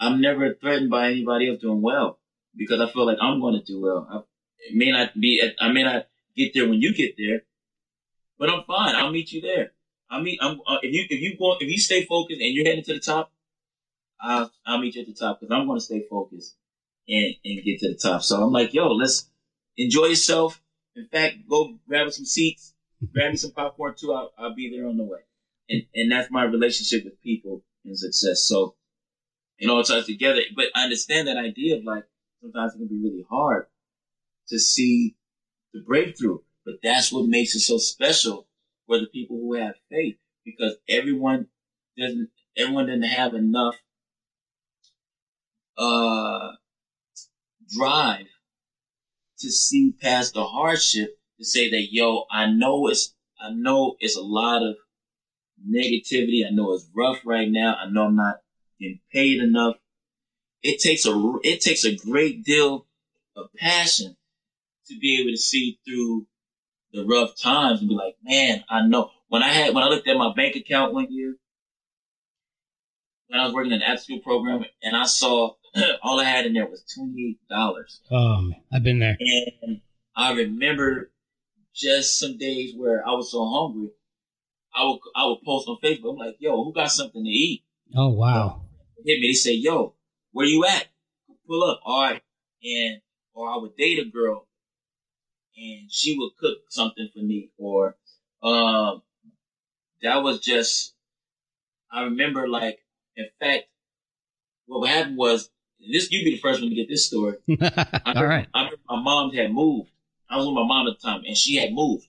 [0.00, 2.18] I'm never threatened by anybody else doing well
[2.56, 4.06] because I feel like I'm going to do well.
[4.10, 4.16] I,
[4.68, 7.42] it may not be, I may not get there when you get there,
[8.38, 8.94] but I'm fine.
[8.94, 9.72] I'll meet you there.
[10.10, 12.64] I mean, I'm, uh, if you, if you go, if you stay focused and you're
[12.66, 13.32] heading to the top,
[14.20, 16.54] I'll, I'll meet you at the top because I'm going to stay focused
[17.08, 18.22] and, and get to the top.
[18.22, 19.28] So I'm like, yo, let's
[19.76, 20.60] enjoy yourself.
[20.94, 22.72] In fact, go grab some seats,
[23.12, 24.12] grab me some popcorn too.
[24.12, 25.20] I'll, I'll be there on the way.
[25.68, 28.42] And, and that's my relationship with people and success.
[28.42, 28.74] So
[29.58, 30.40] it all ties together.
[30.54, 32.04] But I understand that idea of like,
[32.40, 33.66] sometimes it can be really hard
[34.48, 35.16] to see
[35.74, 38.46] the breakthrough, but that's what makes it so special
[38.86, 41.46] for the people who have faith because everyone
[41.98, 43.74] doesn't, everyone doesn't have enough,
[45.78, 46.52] uh,
[47.76, 48.26] drive
[49.38, 54.16] to see past the hardship to say that, yo, I know it's, I know it's
[54.16, 54.76] a lot of
[55.68, 56.46] negativity.
[56.46, 57.74] I know it's rough right now.
[57.74, 58.36] I know I'm not
[58.80, 59.74] getting paid enough.
[60.62, 62.86] It takes a, it takes a great deal
[63.36, 64.16] of passion
[64.88, 66.26] to be able to see through
[66.96, 70.08] the rough times and be like, man, I know when I had, when I looked
[70.08, 71.36] at my bank account one year,
[73.28, 75.54] when I was working in the after school program and I saw
[76.02, 77.36] all I had in there was $28.
[78.10, 79.16] Um, I've been there.
[79.20, 79.80] And
[80.16, 81.12] I remember
[81.74, 83.90] just some days where I was so hungry,
[84.74, 86.12] I would I would post on Facebook.
[86.12, 87.64] I'm like, yo, who got something to eat?
[87.94, 88.62] Oh wow.
[89.04, 89.28] Hit me.
[89.28, 89.94] They say, yo,
[90.32, 90.86] where you at?
[91.46, 91.80] Pull up.
[91.84, 92.22] All right.
[92.64, 93.00] And
[93.34, 94.46] or I would date a girl,
[95.56, 97.50] and she would cook something for me.
[97.58, 97.96] Or
[98.42, 99.02] um,
[100.02, 100.92] that was just.
[101.90, 102.80] I remember, like,
[103.16, 103.64] in fact,
[104.66, 105.48] what happened was
[105.80, 106.10] this.
[106.10, 107.36] You'd be the first one to get this story.
[107.48, 108.48] I All remember- right.
[108.54, 109.90] I remember my mom had moved.
[110.28, 112.08] I was with my mom at the time, and she had moved,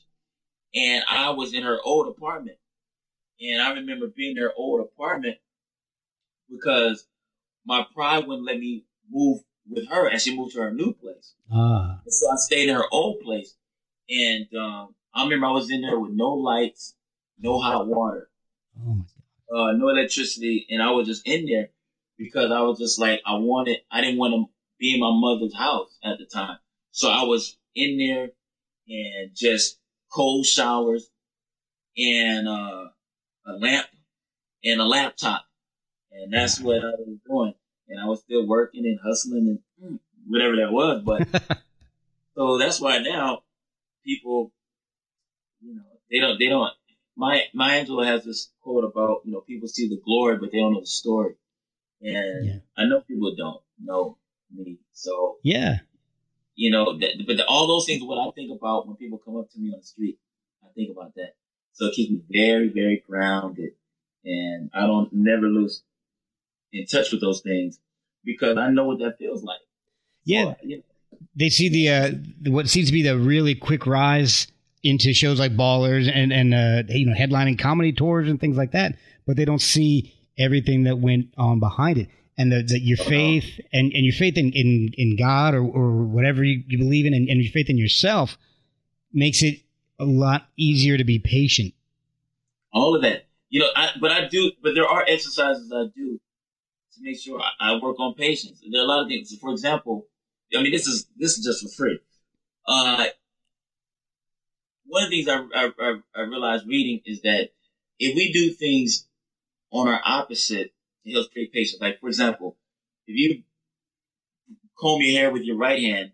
[0.73, 2.57] and I was in her old apartment.
[3.39, 5.37] And I remember being in her old apartment
[6.49, 7.05] because
[7.65, 11.33] my pride wouldn't let me move with her, and she moved to her new place.
[11.51, 11.99] Ah.
[12.03, 13.55] And so I stayed in her old place,
[14.09, 16.93] and um, I remember I was in there with no lights,
[17.39, 18.29] no hot water,
[18.79, 19.03] Oh my
[19.51, 19.57] god.
[19.57, 21.69] uh, no electricity, and I was just in there
[22.17, 23.79] because I was just like I wanted.
[23.91, 24.45] I didn't want to
[24.79, 26.57] be in my mother's house at the time,
[26.91, 28.29] so I was in there
[28.87, 29.77] and just
[30.11, 31.09] cold showers
[31.97, 32.85] and uh,
[33.45, 33.85] a lamp
[34.63, 35.43] and a laptop,
[36.11, 37.53] and that's what I was doing.
[37.89, 41.27] And I was still working and hustling and mm, whatever that was, but
[42.35, 43.43] so that's why now
[44.05, 44.51] people,
[45.61, 46.71] you know, they don't, they don't.
[47.15, 50.59] My Maya Angelou has this quote about you know people see the glory but they
[50.59, 51.35] don't know the story,
[52.01, 52.59] and Yeah.
[52.77, 54.17] I know people don't know
[54.53, 55.79] me, so Yeah.
[56.55, 59.37] you know, that, but the, all those things, what I think about when people come
[59.37, 60.17] up to me on the street,
[60.63, 61.33] I think about that.
[61.73, 63.71] So it keeps me very, very grounded,
[64.25, 65.83] and I don't never lose
[66.73, 67.79] in touch with those things
[68.23, 69.59] because I know what that feels like.
[70.25, 70.45] Yeah.
[70.45, 70.83] Or, you know,
[71.35, 72.11] they see the uh,
[72.51, 74.47] what seems to be the really quick rise
[74.83, 78.71] into shows like Ballers and and uh, you know headlining comedy tours and things like
[78.71, 82.97] that, but they don't see everything that went on behind it and the, the your
[82.99, 86.77] Oh, faith and, and your faith in, in, in God or, or whatever you, you
[86.77, 88.37] believe in and, and your faith in yourself
[89.11, 89.61] makes it
[89.99, 91.73] a lot easier to be patient.
[92.71, 93.69] All of that, you know.
[93.75, 94.51] I, but I do.
[94.61, 96.19] But there are exercises I do
[96.97, 98.61] to make sure I, I work on patience.
[98.69, 99.33] There are a lot of things.
[99.39, 100.05] For example,
[100.55, 101.99] I mean, this is this is just for free.
[102.67, 103.05] Uh,
[104.85, 107.49] one of the things I, I, I realized reading is that
[107.99, 109.05] if we do things
[109.71, 110.71] on our opposite,
[111.05, 111.81] it helps create patience.
[111.81, 112.55] Like, for example,
[113.07, 113.43] if you
[114.79, 116.11] comb your hair with your right hand,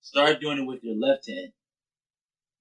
[0.00, 1.50] start doing it with your left hand.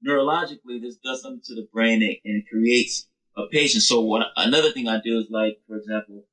[0.06, 3.06] Neurologically, this does something to the brain and, and creates
[3.38, 3.88] a patience.
[3.88, 6.26] So what, another thing I do is like, for example,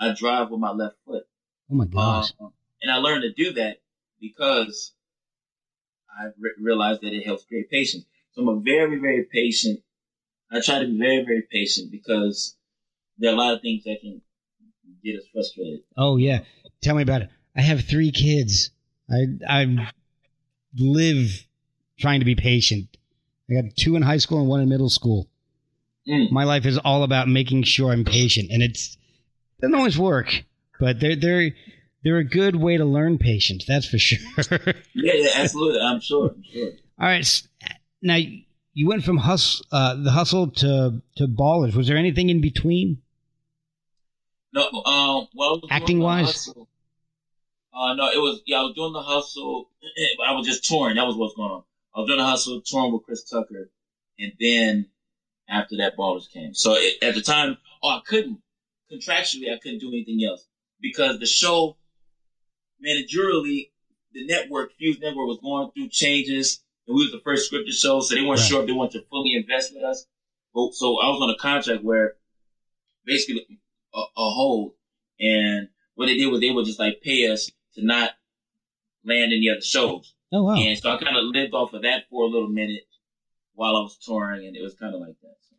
[0.00, 1.24] I drive with my left foot.
[1.70, 2.32] Oh my gosh.
[2.40, 3.78] Um, and I learned to do that
[4.20, 4.92] because
[6.10, 8.04] I re- realized that it helps create patience.
[8.32, 9.80] So I'm a very, very patient.
[10.50, 12.56] I try to be very, very patient because
[13.18, 14.22] there are a lot of things that can
[15.04, 15.80] get us frustrated.
[15.96, 16.40] Oh yeah,
[16.80, 17.30] tell me about it.
[17.56, 18.70] I have three kids.
[19.10, 19.90] I I
[20.76, 21.46] live
[21.98, 22.96] trying to be patient.
[23.50, 25.28] I got two in high school and one in middle school.
[26.06, 26.30] Mm.
[26.30, 28.98] My life is all about making sure I'm patient, and it's it
[29.60, 30.44] doesn't always work,
[30.80, 31.50] but they're they're
[32.04, 33.64] they're a good way to learn patience.
[33.66, 34.18] That's for sure.
[34.94, 35.80] Yeah, yeah, absolutely.
[35.80, 36.30] I'm sure.
[36.30, 36.70] I'm sure.
[37.00, 37.42] all right,
[38.02, 38.16] now
[38.74, 41.74] you went from hustle, uh, the hustle to to ballers.
[41.74, 43.02] Was there anything in between?
[44.52, 46.26] No, um, well, I was doing Acting wise?
[46.26, 46.68] hustle.
[47.74, 48.58] Uh, no, it was yeah.
[48.58, 49.70] I was doing the hustle.
[50.26, 50.96] I was just touring.
[50.96, 51.62] That was what's going on.
[51.94, 53.70] I was doing the hustle, touring with Chris Tucker,
[54.18, 54.86] and then
[55.48, 56.54] after that, Ballers came.
[56.54, 58.38] So it, at the time, oh, I couldn't
[58.92, 60.46] contractually, I couldn't do anything else
[60.80, 61.76] because the show,
[62.84, 63.70] managerially,
[64.12, 68.00] the network, Fuse Network, was going through changes, and we was the first scripted show,
[68.00, 68.48] so they weren't Right.
[68.48, 70.06] sure if they wanted to fully invest with us.
[70.54, 72.14] But, so I was on a contract where
[73.04, 73.44] basically
[73.94, 74.72] a, a hold,
[75.20, 78.12] and what they did was they would just like pay us to not
[79.04, 80.14] land any other shows.
[80.32, 80.56] Oh wow!
[80.56, 82.82] And so I kind of lived off of that for a little minute
[83.54, 85.34] while I was touring, and it was kind of like that.
[85.48, 85.56] So.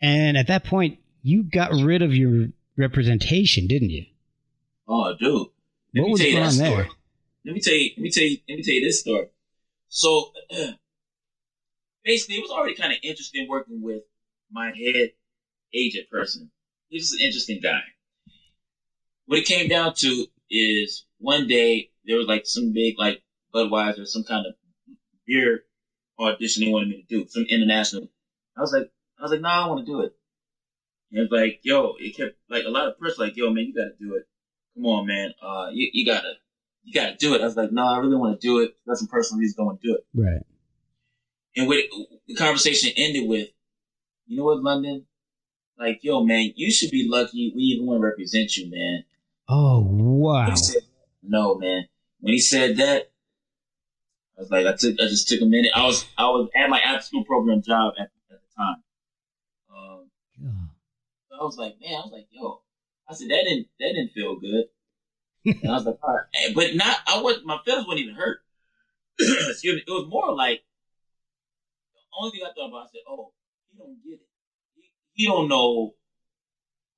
[0.00, 4.06] And at that point, you got rid of your representation, didn't you?
[4.88, 5.48] Oh, dude.
[5.94, 6.70] Let What me was tell you that on story.
[6.70, 6.88] there?
[7.44, 7.90] Let me tell you.
[7.96, 8.38] Let me tell you.
[8.48, 9.26] Let me tell you this story.
[9.88, 10.32] So
[12.04, 14.02] basically, it was already kind of interesting working with
[14.50, 15.12] my head
[15.74, 16.50] agent person.
[16.88, 17.80] He was an interesting guy.
[19.26, 23.22] What it came down to is one day there was like some big like
[23.54, 24.54] Budweiser, some kind of
[25.26, 25.64] beer
[26.18, 28.08] audition they wanted me to do, some international.
[28.56, 30.15] I was like, I was like, no, nah, I want to do it.
[31.12, 33.74] And it's like, yo, it kept like a lot of pressure, like, yo, man, you
[33.74, 34.24] got to do it.
[34.74, 36.32] Come on, man, uh, you, you gotta,
[36.82, 37.40] you gotta do it.
[37.40, 38.76] I was like, no, I really want to do it.
[38.86, 40.04] That's some personal reasons, don't want to do it.
[40.14, 40.42] Right.
[41.56, 41.86] And with
[42.26, 43.48] the conversation ended with,
[44.26, 45.06] you know what, London?
[45.78, 49.04] Like, yo, man, you should be lucky we even want to represent you, man.
[49.48, 50.50] Oh wow!
[50.50, 50.82] He said,
[51.22, 51.86] no, man.
[52.20, 53.10] When he said that,
[54.36, 55.70] I was like, I took, I just took a minute.
[55.74, 58.82] I was, I was at my after school program job at, at the time.
[61.40, 62.62] I was like, man, I was like, yo,
[63.08, 64.64] I said that didn't, that didn't feel good.
[65.44, 68.14] and I was like, all right, And- but not, I was, my feelings weren't even
[68.14, 68.38] hurt.
[69.18, 69.82] Excuse me.
[69.86, 70.62] It was more like
[71.94, 72.84] the only thing I thought about.
[72.84, 73.32] I said, oh,
[73.70, 74.26] he don't get it.
[74.74, 75.94] He, he don't know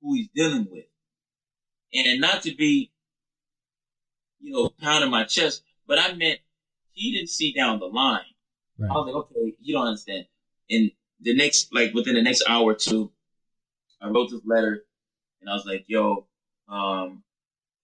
[0.01, 0.85] who he's dealing with,
[1.93, 2.91] and not to be,
[4.39, 6.39] you know, pounding my chest, but I meant
[6.93, 8.21] he didn't see down the line.
[8.81, 10.25] I was like, okay, you don't understand.
[10.69, 13.11] And the next, like within the next hour or two,
[14.01, 14.83] I wrote this letter,
[15.41, 16.25] and I was like, yo,
[16.67, 17.21] um,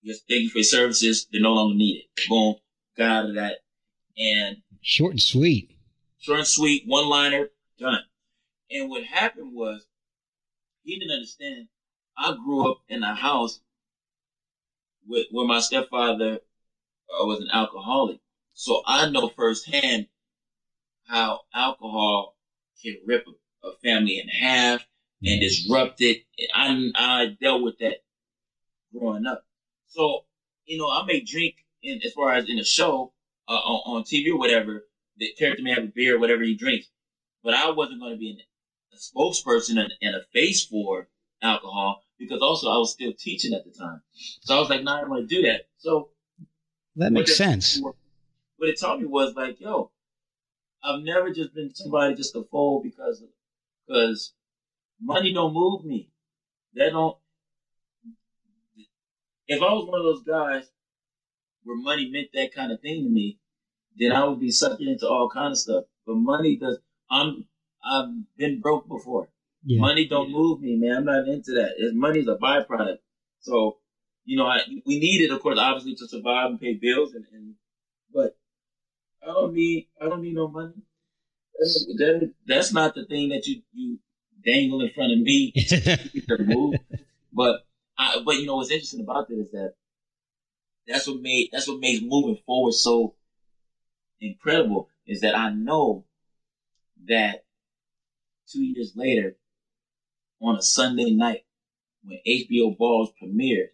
[0.01, 1.25] yes, thank you for your services.
[1.32, 2.04] They're no longer needed.
[2.30, 2.56] Boom,
[2.97, 3.58] got out of that,
[4.17, 5.71] and Short and sweet.
[6.19, 7.49] short and sweet, one liner,
[7.80, 7.99] done.
[8.71, 9.86] And what happened was,
[10.84, 11.67] he didn't understand.
[12.17, 13.60] I grew up in a house
[15.08, 18.19] with, where my stepfather uh, was an alcoholic.
[18.54, 20.08] So I know firsthand
[21.08, 22.36] how alcohol
[22.82, 24.86] can rip a, a family in half
[25.23, 26.17] and disrupted.
[26.54, 27.97] I, I dealt with that
[28.97, 29.43] growing up.
[29.88, 30.25] So,
[30.65, 33.12] you know, I may drink in, as far as in a show,
[33.47, 34.86] uh, on, on TV or whatever,
[35.17, 36.88] the character may have a beer, or whatever he drinks,
[37.43, 38.38] but I wasn't going to be an,
[38.91, 41.07] a spokesperson and, and a face for
[41.41, 44.01] alcohol because also I was still teaching at the time.
[44.41, 45.68] So I was like, nah, I don't want to do that.
[45.78, 46.09] So
[46.95, 47.80] That makes that- sense.
[48.57, 49.91] What it taught me was like, yo,
[50.82, 53.22] I've never just been somebody just to fold because
[53.86, 54.34] because
[55.02, 56.10] money don't move me.
[56.74, 57.18] That don't.
[59.48, 60.66] If I was one of those guys
[61.64, 63.38] where money meant that kind of thing to me,
[63.98, 65.86] then I would be sucking into all kind of stuff.
[66.06, 66.78] But money does.
[67.10, 67.46] I'm.
[67.88, 69.30] I've been broke before.
[69.64, 69.80] Yeah.
[69.80, 70.98] Money don't move me, man.
[70.98, 71.74] I'm not into that.
[71.78, 72.98] It's, money's a byproduct.
[73.41, 73.78] So,
[74.24, 77.26] you know, I, we need it, of course, obviously, to survive and pay bills, and,
[77.32, 77.56] and
[78.14, 78.36] but
[79.24, 80.74] I don't need I don't need no money.
[81.60, 84.00] that, that's not the thing that you you
[84.46, 85.52] dangle in front of me
[86.28, 86.76] to move.
[87.34, 87.66] But
[87.98, 89.74] I, but you know what's interesting about that is that
[90.88, 93.16] that's what made that's what makes moving forward so
[94.22, 96.06] incredible is that I know
[97.08, 97.43] that
[98.48, 99.36] two years later
[100.41, 101.46] on a Sunday night
[102.04, 103.70] when HBO Balls premiered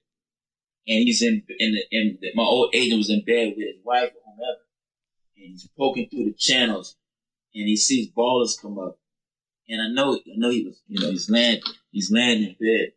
[0.87, 3.83] and he's in in the in the, my old agent was in bed with his
[3.83, 4.59] wife or whomever
[5.37, 6.95] and he's poking through the channels
[7.53, 8.97] and he sees ballers come up
[9.71, 11.61] and I know I know he was you know he's laying
[11.91, 12.91] he's laying in bed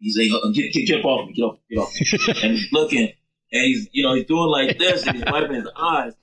[0.00, 1.92] He's like, uh, get, get, get off me, get off, get off.
[2.42, 3.12] and he's looking,
[3.52, 6.14] and he's, you know, he's doing like this, and he's wiping his eyes.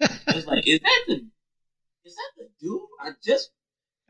[0.00, 1.14] It's like, is that the,
[2.06, 2.80] is that the dude?
[3.02, 3.50] I just,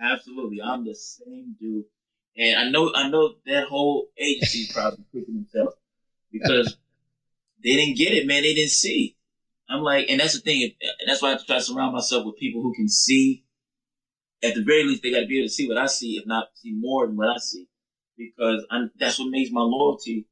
[0.01, 1.87] absolutely, I'm the same dude.
[2.37, 5.75] And I know, I know that whole agency's probably kicking themselves
[6.31, 6.77] because
[7.65, 8.43] they didn't get it, man.
[8.43, 9.17] They didn't see.
[9.69, 12.37] I'm like, and that's the thing, and that's why I try to surround myself with
[12.37, 13.43] people who can see.
[14.43, 16.27] At the very least, they got to be able to see what I see, if
[16.27, 17.69] not see more than what I see
[18.17, 20.27] because I'm, that's what makes my loyalty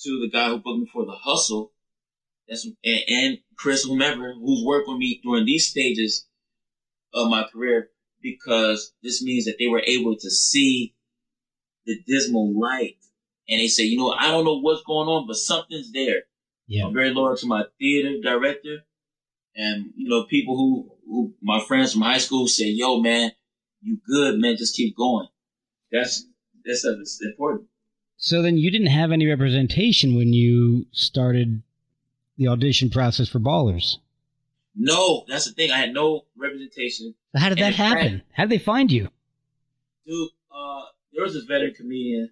[0.00, 1.72] to the guy who booked me for the hustle.
[2.48, 6.26] That's and, and Chris, whomever who's worked with me during these stages
[7.12, 7.88] of my career,
[8.22, 10.94] because this means that they were able to see
[11.86, 12.96] the dismal light,
[13.48, 16.22] and they say, you know, I don't know what's going on, but something's there.
[16.66, 16.86] Yeah.
[16.86, 18.78] I'm very loyal to my theater director,
[19.54, 20.95] and you know, people who, who
[21.42, 23.32] my friends from high school say, "Yo, man,
[23.82, 24.56] you good, man?
[24.56, 25.28] Just keep going."
[25.92, 26.26] That's
[26.64, 27.68] this stuff is important.
[28.16, 31.62] So then you didn't have any representation when you started
[32.38, 33.96] the audition process for Ballers.
[34.74, 35.70] No, that's the thing.
[35.70, 37.14] I had no representation.
[37.32, 38.18] So how did that happen?
[38.18, 39.08] Fact, how did they find you?
[40.06, 40.82] Dude, uh,
[41.12, 42.30] there was this veteran comedian,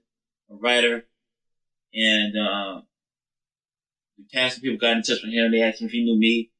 [0.50, 1.06] a writer,
[1.94, 2.80] and uh,
[4.18, 5.52] the casting people got in touch with him.
[5.52, 6.50] They asked him if he knew me.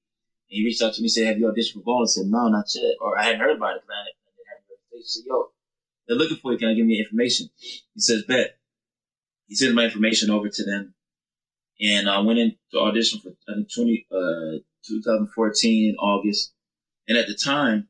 [0.47, 2.19] He reached out to me and said, Have you auditioned for Ballers?
[2.19, 2.95] I said, No, not yet.
[3.01, 4.99] Or I hadn't heard about it because I didn't have.
[4.99, 5.51] He said, Yo,
[6.07, 6.59] they're looking for you.
[6.59, 7.49] Can I give me information?
[7.59, 8.59] He says, bet.
[9.47, 10.95] He sent my information over to them.
[11.81, 16.53] And I went in to audition for, I think, 20, uh, 2014 in August.
[17.09, 17.89] And at the time,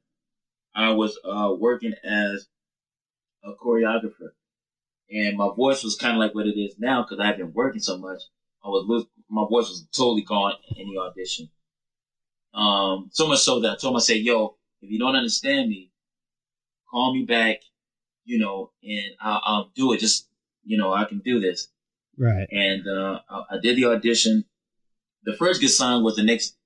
[0.75, 2.47] I was, uh, working as
[3.45, 4.31] a choreographer.
[5.11, 7.81] And my voice was kind of like what it is now because I've been working
[7.81, 8.23] so much.
[8.65, 11.51] I was, my voice was totally gone in the audition.
[12.55, 15.69] Um, so much so that I told him, I said, yo, if you don't understand
[15.69, 15.91] me,
[16.91, 17.59] call me back
[18.25, 20.01] you know, and I'll, I'll do it.
[20.01, 20.29] Just,
[20.65, 21.69] you know, I can do this.
[22.17, 22.47] Right.
[22.51, 24.45] And, uh, I, I did the audition.
[25.25, 26.57] The first good song was the next,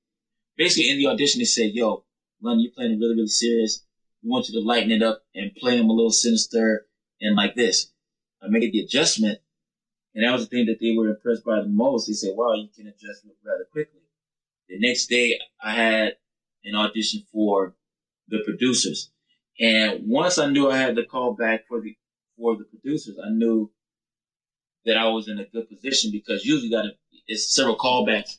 [0.57, 2.05] basically in the audition, they said, yo,
[2.41, 3.85] London, you're playing really, really serious.
[4.23, 6.87] We want you to lighten it up and play them a little sinister
[7.21, 7.91] and like this.
[8.43, 9.39] I made the adjustment.
[10.15, 12.07] And that was the thing that they were impressed by the most.
[12.07, 14.01] They said, wow, you can adjust rather quickly.
[14.69, 16.17] The next day I had
[16.65, 17.75] an audition for
[18.29, 19.11] the producers.
[19.61, 21.97] And once I knew I had the call back for the
[22.37, 23.71] for the producers, I knew
[24.85, 26.91] that I was in a good position because usually got to,
[27.27, 28.37] it's several callbacks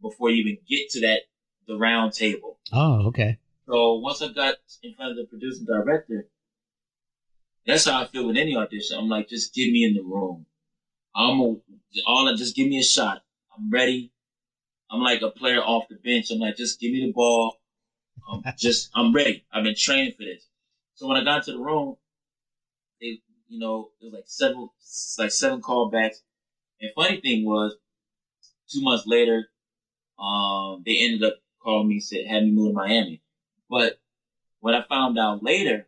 [0.00, 1.22] before you even get to that
[1.66, 2.58] the round table.
[2.72, 3.38] Oh, okay.
[3.66, 6.26] So once I got in front of the producer director,
[7.66, 8.98] that's how I feel with any audition.
[8.98, 10.46] I'm like, just get me in the room.
[11.14, 11.56] I'm a,
[12.06, 13.22] all just give me a shot.
[13.56, 14.10] I'm ready.
[14.90, 16.30] I'm like a player off the bench.
[16.30, 17.56] I'm like, just give me the ball.
[18.30, 19.44] I'm just, I'm ready.
[19.52, 20.46] I've been trained for this.
[20.94, 21.96] So when I got to the room,
[23.00, 23.18] they,
[23.48, 24.72] you know, it was like several,
[25.18, 26.16] like seven callbacks.
[26.80, 27.74] And funny thing was,
[28.68, 29.48] two months later,
[30.18, 33.20] um, they ended up calling me, said, had me move to Miami.
[33.68, 33.98] But
[34.60, 35.86] when I found out later,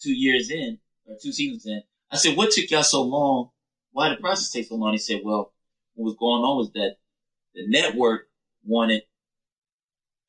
[0.00, 3.48] two years in, or two seasons in, I said, what took y'all so long?
[3.92, 4.92] Why did the process take so long?
[4.92, 5.52] He said, well,
[5.94, 6.96] what was going on was that
[7.54, 8.28] the network
[8.64, 9.02] wanted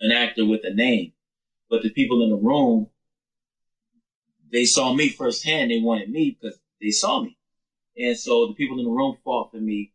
[0.01, 1.13] an actor with a name
[1.69, 2.88] but the people in the room,
[4.51, 5.71] they saw me firsthand.
[5.71, 7.38] They wanted me because they saw me.
[7.97, 9.93] And so the people in the room fought for me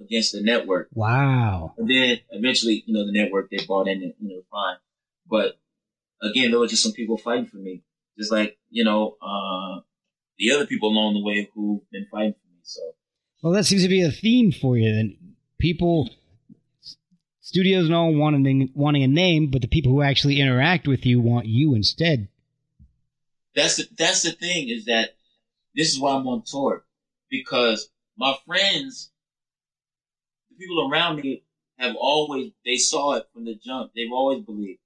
[0.00, 0.88] against the network.
[0.94, 1.74] Wow.
[1.76, 4.76] And then eventually, you know, the network, they bought in and, you know, fine.
[5.28, 5.58] But
[6.22, 7.82] again, there were just some people fighting for me.
[8.18, 9.80] Just like, you know, uh,
[10.38, 12.60] the other people along the way who've been fighting for me.
[12.62, 12.80] So.
[13.42, 15.16] Well, that seems to be a theme for you then.
[15.58, 16.10] People
[17.50, 21.20] studios and all wanting wanting a name, but the people who actually interact with you
[21.20, 22.28] want you instead.
[23.56, 25.16] That's the, that's the thing is that
[25.74, 26.84] this is why I'm on tour
[27.28, 29.10] because my friends,
[30.48, 31.42] the people around me
[31.76, 33.90] have always they saw it from the jump.
[33.96, 34.78] They've always believed,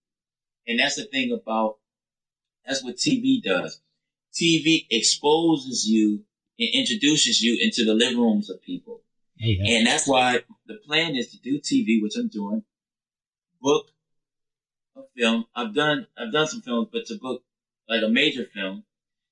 [0.66, 1.76] and that's the thing about
[2.66, 3.78] that's what TV does.
[4.32, 6.24] TV exposes you
[6.58, 9.02] and introduces you into the living rooms of people.
[9.36, 9.76] Yeah.
[9.76, 12.62] And that's why the plan is to do TV, which I'm doing,
[13.60, 13.86] book
[14.96, 15.46] a film.
[15.54, 17.42] I've done I've done some films, but to book
[17.88, 18.84] like a major film,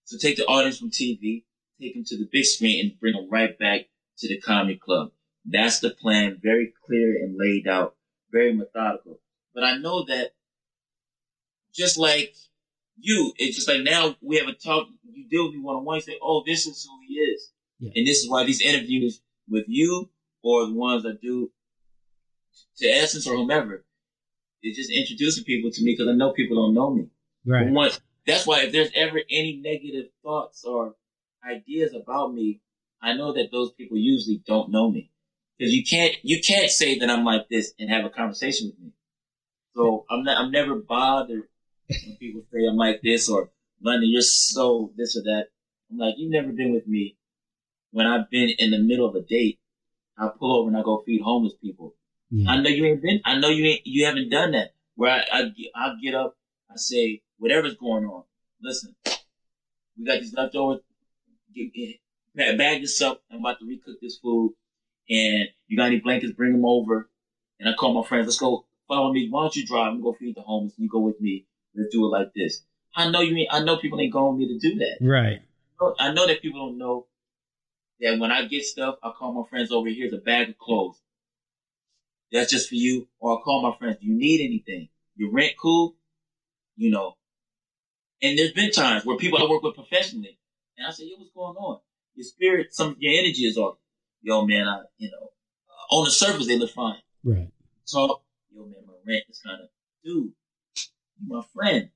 [0.05, 1.45] so take the audience from TV,
[1.81, 3.83] take them to the big screen, and bring them right back
[4.19, 5.11] to the comedy club.
[5.45, 7.97] That's the plan, very clear and laid out,
[8.31, 9.21] very methodical.
[9.55, 10.33] But I know that
[11.75, 12.35] just like
[12.99, 15.85] you, it's just like now we have a talk, you deal with me one on
[15.85, 17.51] one, you say, oh, this is who he is.
[17.79, 17.93] Yeah.
[17.97, 20.11] And this is why these interviews with you
[20.43, 21.51] or the ones that do
[22.79, 23.85] to Essence or whomever,
[24.63, 27.09] it's just introducing people to me because I know people don't know me.
[27.45, 27.69] Right.
[27.69, 30.95] Once, that's why if there's ever any negative thoughts or
[31.45, 32.61] ideas about me,
[33.01, 35.11] I know that those people usually don't know me.
[35.59, 38.79] Because you can't you can't say that I'm like this and have a conversation with
[38.81, 38.93] me.
[39.77, 41.45] So I'm not I'm never bothered
[41.89, 45.49] when people say I'm like this or London, you're so this or that.
[45.91, 47.17] I'm like, you've never been with me.
[47.93, 49.59] When I've been in the middle of a date,
[50.19, 51.95] I pull over and I go feed homeless people.
[52.31, 52.51] Yeah.
[52.51, 53.21] I know you ain't been.
[53.25, 53.83] I know you ain't.
[53.85, 54.73] You haven't done that.
[54.95, 56.35] Where I, I get up.
[56.71, 58.25] I say whatever's going on.
[58.63, 58.95] Listen,
[59.99, 60.81] we got these leftovers.
[61.55, 63.21] Get, get, bag this up.
[63.31, 64.55] I'm about to recook this food,
[65.11, 66.33] and you got any blankets?
[66.33, 67.09] Bring them over.
[67.61, 68.27] And I call my friends.
[68.27, 68.65] Let's go.
[68.89, 69.29] Follow me.
[69.29, 70.73] Why don't you drive and go feed the homeless?
[70.79, 71.45] And you go with me.
[71.75, 72.63] Let's do it like this.
[72.97, 73.37] I know you.
[73.37, 74.99] Ain't, I know people ain't going with me to do that.
[75.03, 75.43] Right.
[75.99, 77.07] I know that people don't know
[78.03, 79.89] that when I get stuff, I call my friends over.
[79.89, 81.01] Here's a bag of clothes.
[82.33, 83.07] That's just for you.
[83.21, 83.99] Or I call my friends.
[84.01, 84.89] Do you need anything?
[85.17, 85.95] Your rent cool?
[86.77, 87.17] You know.
[88.23, 90.39] And there's been times where people I work with professionally,
[90.79, 91.81] and I say, "Yo, what's going on?
[92.15, 93.77] Your spirit, some your energy is off.
[94.23, 95.31] Yo, man, I, you know,
[95.69, 97.01] uh, on the surface they look fine.
[97.25, 97.51] Right.
[97.91, 98.23] Talk,
[98.55, 99.69] yo, man, my rent is kind of,
[100.05, 100.33] dude,
[101.21, 101.89] you my friend.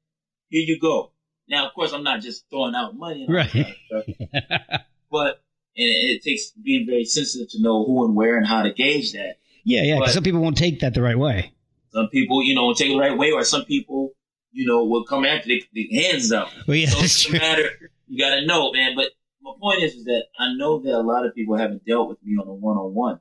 [0.49, 1.13] Here you go.
[1.49, 3.55] Now, of course, I'm not just throwing out money, and all that
[3.91, 4.05] Right.
[4.33, 4.81] stuff,
[5.11, 5.41] but
[5.77, 8.73] and it, it takes being very sensitive to know who and where and how to
[8.73, 9.37] gauge that.
[9.65, 9.99] Yeah, yeah.
[9.99, 11.53] But- some people won't take that the right way.
[11.91, 14.11] Some people, you know, take it the right way, or some people,
[14.53, 16.51] you know, will come after the, the hands up.
[16.67, 17.39] Well, yeah, So it's a true.
[17.39, 17.71] matter.
[18.07, 18.93] You got to know, man.
[18.95, 22.09] But my point is, is that I know that a lot of people haven't dealt
[22.09, 23.21] with me on a one-on-one.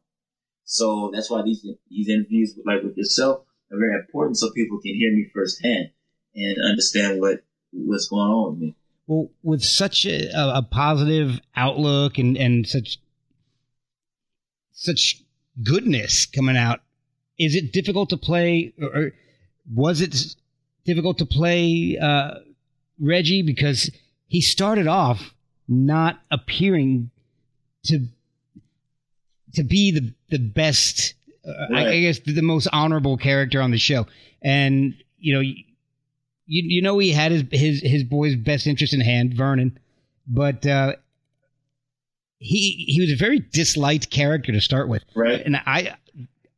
[0.66, 4.94] So that's why these these interviews, like with yourself, are very important, so people can
[4.96, 5.92] hear me firsthand
[6.36, 8.76] and understand what what's going on with me.
[9.08, 12.98] Well, with such a, a positive outlook and, and such
[14.72, 15.24] such
[15.64, 16.82] goodness coming out,
[17.38, 19.12] is it difficult to play, or, or
[19.74, 20.36] was it
[20.86, 22.36] difficult to play uh,
[23.00, 23.92] Reggie because
[24.28, 25.34] he started off
[25.68, 27.12] not appearing
[27.84, 28.08] to
[29.54, 31.14] to be the the best,
[31.48, 34.08] uh, I, I guess the most honorable character on the show,
[34.42, 35.44] and you know.
[36.48, 39.80] You, you know he had his his his boy's best interest in hand, Vernon,
[40.28, 40.96] but uh,
[42.38, 45.42] he he was a very disliked character to start with, Right.
[45.44, 45.98] and I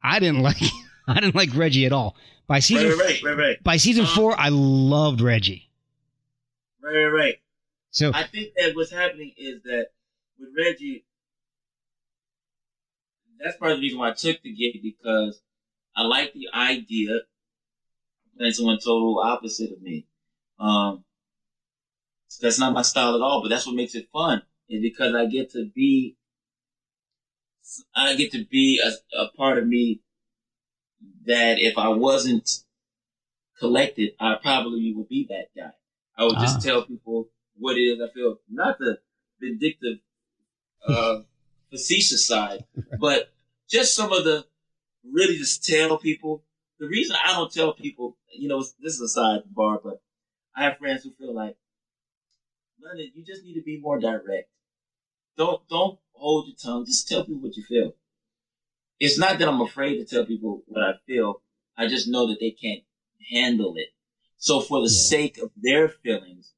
[0.03, 0.57] I didn't like
[1.07, 2.15] I didn't like Reggie at all.
[2.47, 4.15] By season Right, right, right, by season Uh-huh.
[4.15, 5.69] four, I loved Reggie.
[6.81, 7.35] right, right, right.
[7.91, 9.87] So I think that what's happening is that
[10.39, 11.05] with Reggie,
[13.39, 15.39] that's part of the reason why I took the gig because
[15.95, 17.19] I like the idea
[18.37, 20.05] playing someone total opposite of me.
[20.59, 21.03] Um,
[22.41, 24.41] that's not my style at all, but that's what makes it fun.
[24.69, 26.15] Is because I get to be,
[27.95, 30.01] I get to be a, a part of me
[31.25, 32.63] that if I wasn't
[33.59, 35.71] collected, I probably would be that guy.
[36.17, 36.61] I would just Ah.
[36.69, 38.99] tell people what it is I feel, not the
[39.39, 39.99] vindictive,
[40.87, 41.21] uh,
[41.71, 42.65] facetious side,
[42.99, 43.31] but
[43.69, 44.45] just some of the
[45.03, 46.43] really just tell people.
[46.79, 49.99] The reason I don't tell people, you know, this is a side bar, but
[50.55, 51.55] I have friends who feel like,
[52.81, 54.47] London, you just need to be more direct.
[55.37, 56.85] Don't don't hold your tongue.
[56.85, 57.93] Just tell people what you feel.
[58.99, 61.41] It's not that I'm afraid to tell people what I feel.
[61.77, 62.83] I just know that they can't
[63.29, 63.87] handle it.
[64.37, 65.09] So for the Yeah.
[65.13, 66.51] sake of their feelings,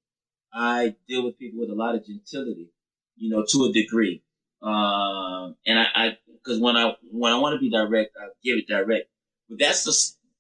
[0.53, 2.71] I deal with people with a lot of gentility,
[3.17, 4.21] you know, to a degree.
[4.61, 8.57] Um, and I, I, cause when I, when I want to be direct, I give
[8.57, 9.07] it direct.
[9.49, 9.93] But that's the,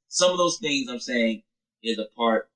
[0.09, 1.43] some of those things I'm saying
[1.81, 2.49] is a part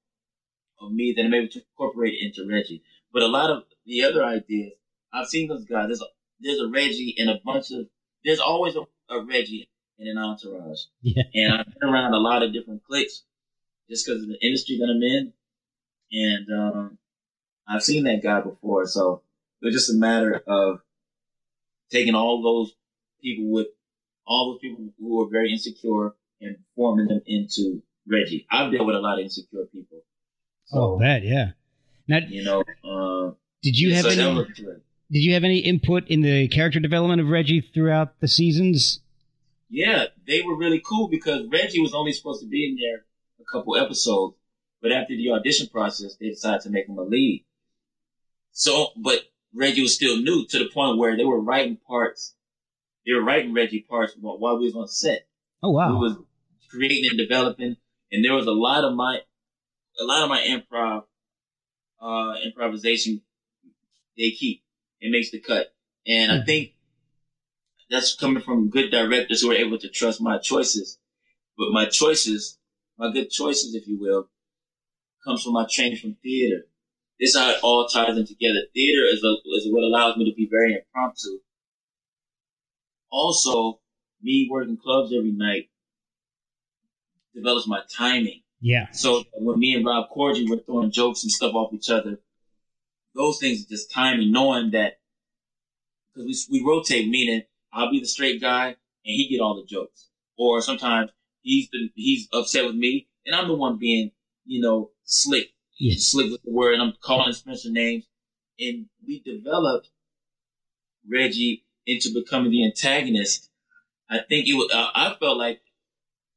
[0.81, 2.83] of me that I'm able to incorporate into Reggie.
[3.13, 4.73] But a lot of the other ideas,
[5.13, 5.87] I've seen those guys.
[5.87, 6.05] There's a,
[6.39, 7.87] there's a Reggie and a bunch of,
[8.25, 8.81] there's always a,
[9.13, 10.81] a Reggie in an entourage.
[11.01, 11.23] Yeah.
[11.33, 13.23] And I've been around a lot of different cliques
[13.89, 15.33] just because of the industry that I'm in.
[16.11, 16.97] And, um,
[17.67, 18.85] I've seen that guy before.
[18.87, 19.21] So
[19.61, 20.81] it was just a matter of
[21.91, 22.73] taking all those
[23.21, 23.67] people with
[24.25, 26.13] all those people who are very insecure
[26.43, 28.45] and forming them into Reggie.
[28.51, 29.99] I've dealt with a lot of insecure people.
[30.73, 31.51] oh, So, that yeah.
[32.07, 34.17] Now, you know, uh, did you have so any?
[34.17, 34.81] that was good.
[35.11, 38.99] Did you have any input in the character development of Reggie throughout the seasons?
[39.69, 43.05] Yeah, they were really cool because Reggie was only supposed to be in there
[43.39, 44.35] a couple episodes.
[44.81, 47.45] But after the audition process, they decided to make him a lead.
[48.51, 49.21] So, but
[49.53, 52.35] Reggie was still new to the point where they were writing parts.
[53.05, 55.27] They were writing Reggie parts while we was on set.
[55.61, 55.89] Oh wow!
[55.93, 56.17] We was
[56.73, 57.77] creating and developing,
[58.11, 59.19] and there was a lot of my,
[59.99, 61.03] a lot of my improv,
[62.01, 63.21] uh, improvisation.
[64.17, 64.63] They keep
[64.99, 65.73] it makes the cut,
[66.07, 66.37] and mm-hmm.
[66.37, 66.45] I hmm.
[66.45, 66.71] think
[67.89, 70.97] that's coming from good directors who are able to trust my choices.
[71.57, 72.57] But my choices,
[72.97, 74.29] my good choices, if you will,
[75.25, 76.65] comes from my training from theater.
[77.19, 78.61] This how it all ties in together.
[78.73, 81.39] Theater is, a, is what allows me to be very impromptu.
[83.11, 83.79] Also,
[84.21, 85.69] me working clubs every night
[87.33, 88.41] develops my timing.
[88.61, 88.89] Yeah.
[88.91, 92.19] So when me and Rob Corddry were throwing jokes and stuff off each other,
[93.15, 94.99] those things are just timing, knowing that
[96.13, 99.65] because we, we rotate, meaning I'll be the straight guy and he get all the
[99.65, 100.09] jokes.
[100.37, 101.11] Or sometimes
[101.41, 104.11] he's the, he's upset with me and I'm the one being,
[104.45, 106.03] you know, slick, yes.
[106.11, 108.05] slick with the word and I'm calling Spencer names.
[108.59, 109.89] And we developed
[111.09, 113.49] Reggie into becoming the antagonist.
[114.09, 115.61] I think it was, uh, I felt like,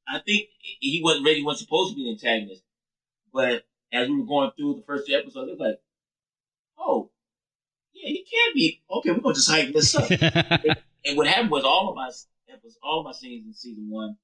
[0.08, 2.62] I think he wasn't Reggie wasn't supposed to be the antagonist.
[3.32, 5.80] But as we were going through the first two episodes, it was like,
[6.78, 7.10] oh,
[7.92, 8.82] yeah, he can't be.
[8.90, 10.08] Okay, we're gonna just hype this up.
[11.06, 12.10] And what happened was all of my
[12.64, 14.16] was all of my scenes in season one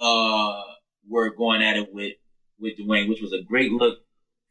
[0.00, 0.62] uh
[1.08, 2.14] were going at it with
[2.58, 3.98] with Dwayne, which was a great look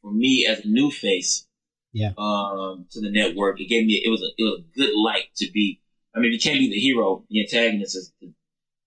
[0.01, 1.47] for me as a new face.
[1.91, 2.11] Yeah.
[2.17, 5.33] Um, to the network, it gave me it was a it was a good light
[5.37, 5.81] to be.
[6.15, 8.31] I mean, you can't be the hero, the antagonist is the,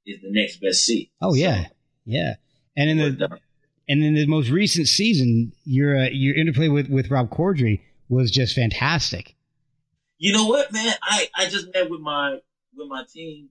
[0.09, 1.11] is the next best seat.
[1.21, 1.73] Oh yeah, so,
[2.07, 2.35] yeah.
[2.77, 3.41] And in the
[3.89, 8.31] and in the most recent season, your uh, your interplay with with Rob Corddry was
[8.31, 9.35] just fantastic.
[10.19, 10.95] You know what, man?
[11.03, 12.39] I, I just met with my
[12.75, 13.51] with my team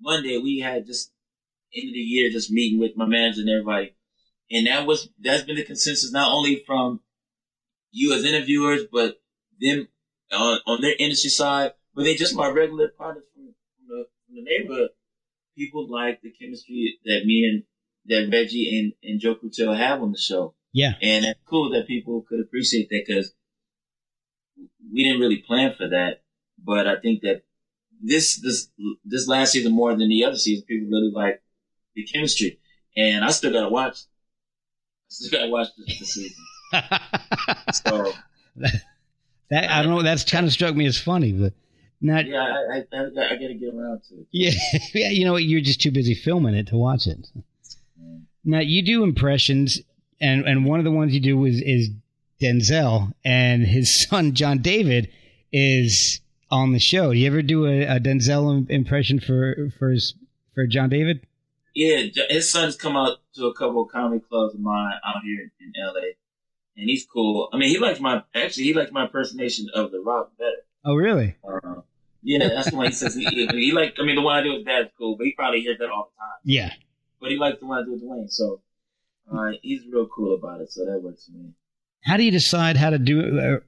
[0.00, 0.38] Monday.
[0.38, 1.12] We had just
[1.74, 3.94] end of the year, just meeting with my manager and everybody,
[4.50, 7.00] and that was that's been the consensus not only from
[7.90, 9.20] you as interviewers, but
[9.60, 9.88] them
[10.32, 14.34] on, on their industry side, but they just my regular partners from, from, the, from
[14.36, 14.90] the neighborhood.
[15.56, 17.62] People like the chemistry that me and
[18.06, 20.54] that Reggie and, and Joe Krutel have on the show.
[20.72, 20.94] Yeah.
[21.02, 23.32] And it's cool that people could appreciate that because
[24.92, 26.22] we didn't really plan for that,
[26.62, 27.42] but I think that
[28.02, 28.68] this this
[29.04, 31.42] this last season more than the other season, people really like
[31.94, 32.58] the chemistry,
[32.96, 33.98] and I still gotta watch.
[33.98, 36.44] I still gotta watch this, this season.
[37.72, 38.12] so
[38.56, 40.02] that, I don't know.
[40.02, 41.52] That's kind of struck me as funny, but
[42.02, 42.26] not.
[42.26, 44.26] Yeah, I, I, I, I gotta get around to it.
[44.30, 44.50] Yeah,
[44.94, 45.10] yeah.
[45.10, 45.44] You know what?
[45.44, 47.28] You're just too busy filming it to watch it.
[48.00, 48.22] Mm.
[48.44, 49.80] Now you do impressions,
[50.20, 51.90] and and one of the ones you do is is
[52.40, 55.10] Denzel, and his son John David
[55.52, 57.12] is on the show.
[57.12, 60.14] Do you ever do a, a Denzel impression for for his,
[60.54, 61.26] for John David?
[61.74, 65.50] Yeah, his son's come out to a couple of comedy clubs of mine out here
[65.58, 66.12] in LA,
[66.76, 67.48] and he's cool.
[67.52, 70.50] I mean, he likes my actually he likes my impersonation of the Rock better.
[70.84, 71.36] Oh, really?
[71.44, 71.82] Uh,
[72.22, 73.94] yeah, that's the one he says he, he like.
[73.98, 76.12] I mean, the one I do with Dad's cool, but he probably hears that all
[76.14, 76.40] the time.
[76.44, 76.72] Yeah,
[77.20, 78.60] but he likes the one I do with Dwayne, so
[79.32, 80.70] uh, he's real cool about it.
[80.72, 81.54] So that works for me
[82.02, 83.60] how do you decide how to do uh,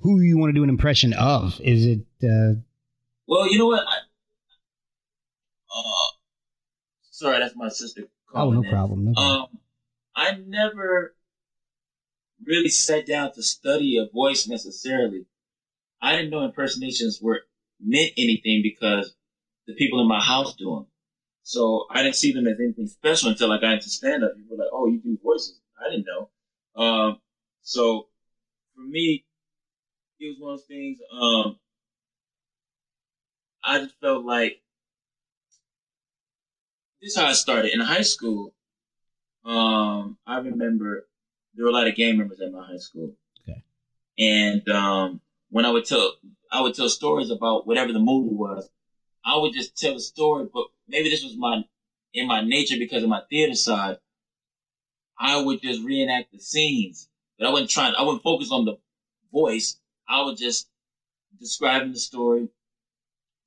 [0.00, 1.60] who you want to do an impression of?
[1.60, 2.00] Is it?
[2.22, 2.60] Uh...
[3.26, 3.84] Well, you know what.
[3.86, 3.96] I,
[5.74, 6.12] uh,
[7.10, 8.02] sorry, that's my sister.
[8.34, 9.04] Oh, no problem.
[9.04, 9.42] No problem.
[9.42, 9.46] Um,
[10.16, 11.14] I never
[12.44, 15.26] really sat down to study a voice necessarily.
[16.00, 17.42] I didn't know impersonations were
[17.84, 19.14] meant anything because
[19.66, 20.86] the people in my house do them.
[21.42, 24.36] So I didn't see them as anything special until I got into stand up.
[24.36, 26.82] People were like, "Oh, you do voices." I didn't know.
[26.82, 27.20] Um,
[27.62, 28.08] so
[28.74, 29.24] for me,
[30.20, 30.98] it was one of those things.
[31.12, 31.58] Um,
[33.64, 34.60] I just felt like
[37.00, 38.54] this is how I started in high school.
[39.44, 41.06] Um, I remember
[41.54, 43.14] there were a lot of gang members at my high school.
[43.42, 43.62] Okay.
[44.18, 45.20] And um,
[45.50, 46.14] when I would tell,
[46.52, 48.68] I would tell stories about whatever the movie was.
[49.24, 51.64] I would just tell a story, but maybe this was my
[52.14, 53.96] in my nature because of my theater side.
[55.18, 57.08] I would just reenact the scenes
[57.42, 58.76] but I wasn't trying, I wouldn't focus on the
[59.32, 59.76] voice.
[60.08, 60.68] I was just
[61.40, 62.48] describing the story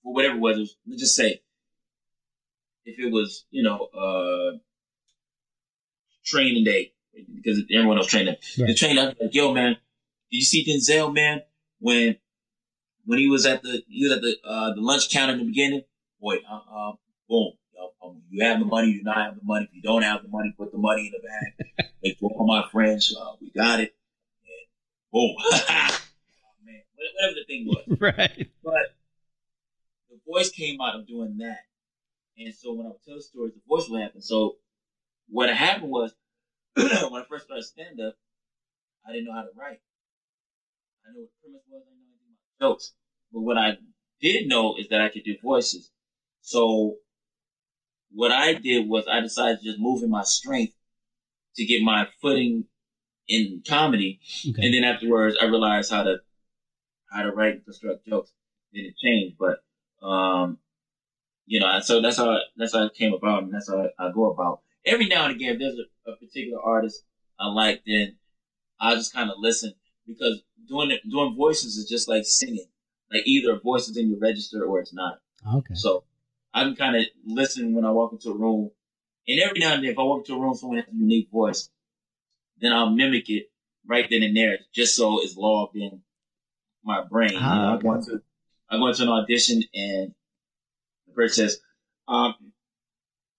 [0.04, 0.76] or whatever it was.
[0.86, 1.40] Let's just say
[2.84, 4.58] if it was, you know, uh,
[6.26, 6.92] training day
[7.34, 8.36] because everyone else training.
[8.60, 8.68] Right.
[8.68, 9.78] The trainer like, yo, man,
[10.30, 11.42] did you see Denzel, man,
[11.80, 12.18] when
[13.06, 15.46] when he was at the he was at the uh, the lunch counter in the
[15.46, 15.84] beginning?
[16.20, 16.94] Boy, uh, uh,
[17.30, 17.54] boom,
[18.06, 19.66] um, you have the money, you do not have the money.
[19.66, 21.90] If you don't have the money, put the money in the bag.
[22.04, 23.16] Make for all my friends.
[23.20, 23.96] Uh, we got it.
[24.46, 24.68] And
[25.12, 25.36] boom.
[25.42, 26.00] oh,
[26.66, 27.84] man, whatever the thing was.
[28.00, 28.50] Right.
[28.64, 28.96] But
[30.10, 31.60] the voice came out of doing that.
[32.38, 34.22] And so when I would tell stories, the voice would happen.
[34.22, 34.58] So
[35.30, 36.14] what happened was
[36.76, 38.16] when I first started stand up,
[39.08, 39.80] I didn't know how to write.
[41.08, 42.05] I knew what the premise was, I
[42.60, 42.94] jokes.
[43.34, 43.78] But what I
[44.22, 45.92] did know is that I could do voices.
[46.42, 46.96] So
[48.12, 50.74] what I did was I decided to just move in my strength
[51.56, 52.66] to get my footing
[53.28, 54.20] in comedy.
[54.50, 54.66] Okay.
[54.66, 56.18] And then afterwards I realized how to
[57.12, 58.32] how to write and construct jokes.
[58.74, 59.38] Then it changed.
[59.38, 59.64] But
[60.06, 60.60] um
[61.48, 64.12] you know, so that's how that's how it came about and that's how I, I
[64.12, 64.62] go about.
[64.86, 67.04] Every now and again if there's a, a particular artist
[67.40, 68.16] I like, then
[68.80, 69.74] I just kind of listen
[70.08, 72.68] because doing it, doing voices is just like singing.
[73.12, 75.20] Like either a voice is in your register or it's not.
[75.56, 75.76] Okay.
[75.76, 76.04] So
[76.54, 78.72] I can kind of listen when I walk into a room.
[79.28, 81.30] And every now and then, if I walk into a room, someone has a unique
[81.32, 81.70] voice,
[82.60, 83.52] then I'll mimic it
[83.88, 86.02] right then and there, just so it's logged in
[86.84, 87.34] my brain.
[87.34, 88.22] You know, Ah, I go into
[88.70, 90.14] I go into an audition and
[91.08, 91.60] the person says,
[92.08, 92.34] um,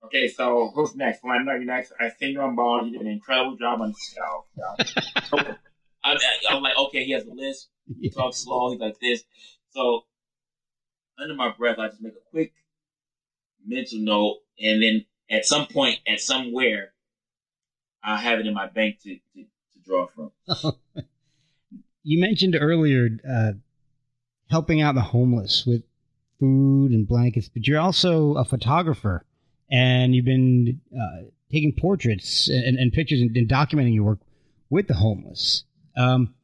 [0.04, 1.22] "Okay, so who's next?
[1.22, 1.92] Well, I know you next.
[1.98, 2.84] I think you're on ball.
[2.84, 4.44] You did an incredible job on the show."
[5.28, 5.38] So,
[6.06, 6.18] I'm,
[6.50, 7.68] I'm like, okay, he has a list.
[8.00, 8.70] He talks slow.
[8.70, 9.24] He's like this.
[9.70, 10.04] So
[11.18, 12.52] under my breath, I just make a quick
[13.66, 16.92] mental note, and then at some point, at somewhere,
[18.02, 20.30] I have it in my bank to, to, to draw from.
[22.02, 23.52] you mentioned earlier uh,
[24.48, 25.82] helping out the homeless with
[26.38, 29.24] food and blankets, but you're also a photographer,
[29.70, 34.20] and you've been uh, taking portraits and, and pictures and, and documenting your work
[34.70, 35.64] with the homeless.
[35.96, 36.34] Um,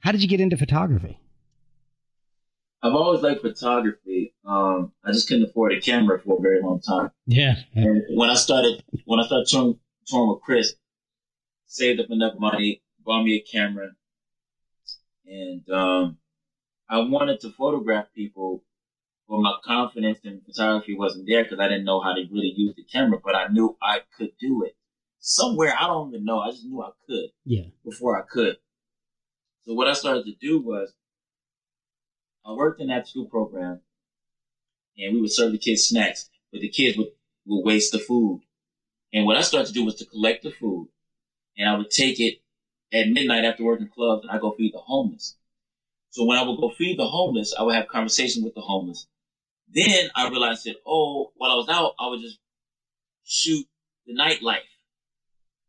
[0.00, 1.18] how did you get into photography?
[2.82, 4.34] I've always liked photography.
[4.44, 7.10] Um, I just couldn't afford a camera for a very long time.
[7.26, 10.74] Yeah, And when I started, when I started touring, touring with Chris,
[11.66, 13.88] saved up enough money, bought me a camera,
[15.26, 16.18] and um,
[16.88, 18.62] I wanted to photograph people,
[19.28, 22.74] but my confidence in photography wasn't there because I didn't know how to really use
[22.76, 23.18] the camera.
[23.24, 24.76] But I knew I could do it
[25.18, 25.74] somewhere.
[25.76, 26.38] I don't even know.
[26.38, 28.58] I just knew I could yeah, before I could.
[29.66, 30.92] So what I started to do was
[32.46, 33.80] I worked in that school program
[34.98, 37.08] and we would serve the kids snacks, but the kids would,
[37.46, 38.40] would waste the food.
[39.12, 40.88] And what I started to do was to collect the food
[41.56, 42.40] and I would take it
[42.92, 45.34] at midnight after working clubs and I go feed the homeless.
[46.10, 49.06] So when I would go feed the homeless, I would have conversations with the homeless.
[49.68, 52.38] Then I realized that, oh, while I was out, I would just
[53.24, 53.66] shoot
[54.06, 54.60] the nightlife.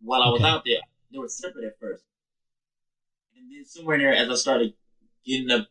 [0.02, 0.50] While I was Okay.
[0.50, 0.80] out there,
[1.12, 2.04] they were separate at first.
[3.58, 4.74] Then somewhere in there, as I started
[5.26, 5.68] getting up,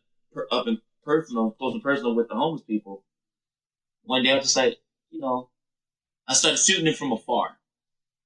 [0.51, 3.05] up and personal, close and personal with the homeless people,
[4.03, 4.77] one day I just like,
[5.09, 5.49] you know,
[6.27, 7.57] I started shooting it from afar.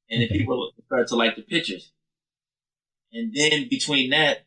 [0.10, 0.40] And then Okay.
[0.40, 1.92] people started to like the pictures.
[3.14, 4.46] And then between that,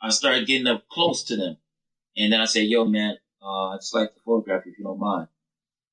[0.00, 1.56] I started getting up close to them.
[2.16, 4.84] And then I said, yo, man, uh, I just like to photograph you if you
[4.84, 5.28] don't mind.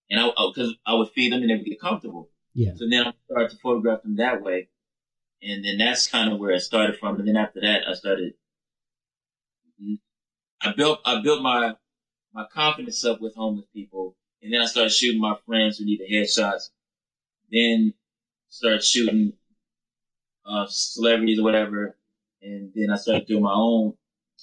[0.09, 2.31] And I, cause I would feed them and they would get comfortable.
[2.55, 2.71] yeah.
[2.77, 4.69] So then I started to photograph them that way.
[5.41, 7.19] And then that's kind of where it started from.
[7.19, 8.33] And then after that, I started,
[10.61, 11.75] I built, I built my,
[12.33, 14.15] my confidence up with homeless people.
[14.41, 16.69] And then I started shooting my friends who needed headshots.
[17.51, 17.93] Then
[18.49, 19.33] started shooting,
[20.45, 21.97] uh, celebrities or whatever.
[22.41, 23.93] And then I started doing my own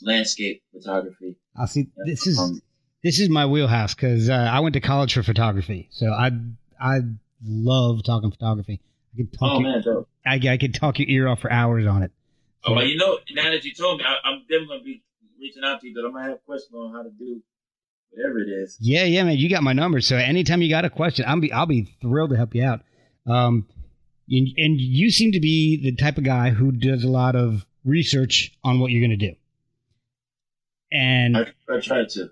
[0.02, 1.36] landscape photography.
[1.56, 1.88] I see.
[2.04, 2.60] This is Um,
[3.02, 6.32] this is my wheelhouse because uh, I went to college for photography, so I
[6.80, 7.00] I
[7.44, 8.80] love talking photography.
[9.12, 9.52] I could talk.
[9.52, 9.82] oh man,
[10.26, 12.12] I, I could talk your ear off for hours on it.
[12.64, 15.02] oh, well, you know, now that you told me, I, I'm definitely going to be
[15.40, 17.42] reaching out to you because I'm going to have questions on how to do
[18.10, 18.76] whatever it is.
[18.80, 19.36] Yeah, yeah, man.
[19.36, 22.30] You got my number, so anytime you got a question, I'll be I'll be thrilled
[22.30, 22.80] to help you out.
[23.26, 23.66] Um,
[24.28, 27.66] and, and you seem to be the type of guy who does a lot of
[27.84, 29.34] research on what you're going to do.
[30.90, 32.30] And I, I tried to.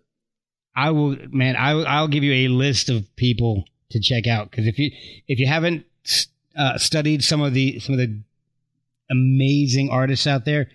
[0.75, 1.57] I will, man.
[1.57, 4.91] I I'll give you a list of people to check out because if you
[5.29, 5.85] if you haven't
[6.57, 8.21] uh, studied some of the some of the
[9.11, 10.69] amazing artists out there,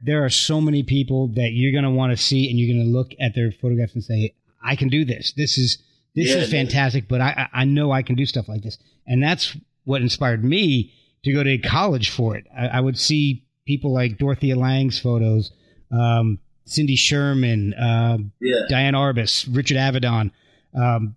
[0.00, 2.84] there are so many people that you're going to want to see, and you're going
[2.86, 5.32] to look at their photographs and say, "I can do this.
[5.36, 5.78] This is
[6.14, 9.22] this Yeah, is fantastic." But I I know I can do stuff like this, and
[9.22, 10.92] that's what inspired me
[11.24, 12.46] to go to college for it.
[12.56, 15.52] I, I would see people like Dorothea Lange's photos,
[15.92, 17.74] um, Cindy Sherman.
[17.78, 18.62] Um, Yeah.
[18.68, 20.30] Diane Arbus, Richard Avedon.
[20.74, 21.16] Um,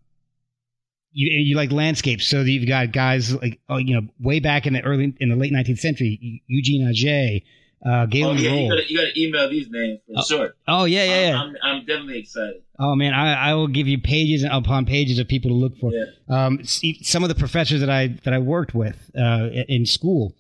[1.18, 4.74] you you like landscapes, so you've got guys like oh, you know way back in
[4.74, 7.44] the early in the late nineteenth century, Eugene Atget,
[7.86, 8.70] uh, Oh, Galen yeah, you Rowell.
[8.70, 10.56] gotta, you gotta email these names for Oh, sure.
[10.68, 11.42] Oh yeah, yeah, yeah.
[11.42, 12.62] I'm, I'm definitely excited.
[12.78, 15.92] Oh man, I, I will give you pages upon pages of people to look for.
[15.94, 16.06] Yeah.
[16.46, 20.36] Um, see, some of the professors that I that I worked with uh, in school,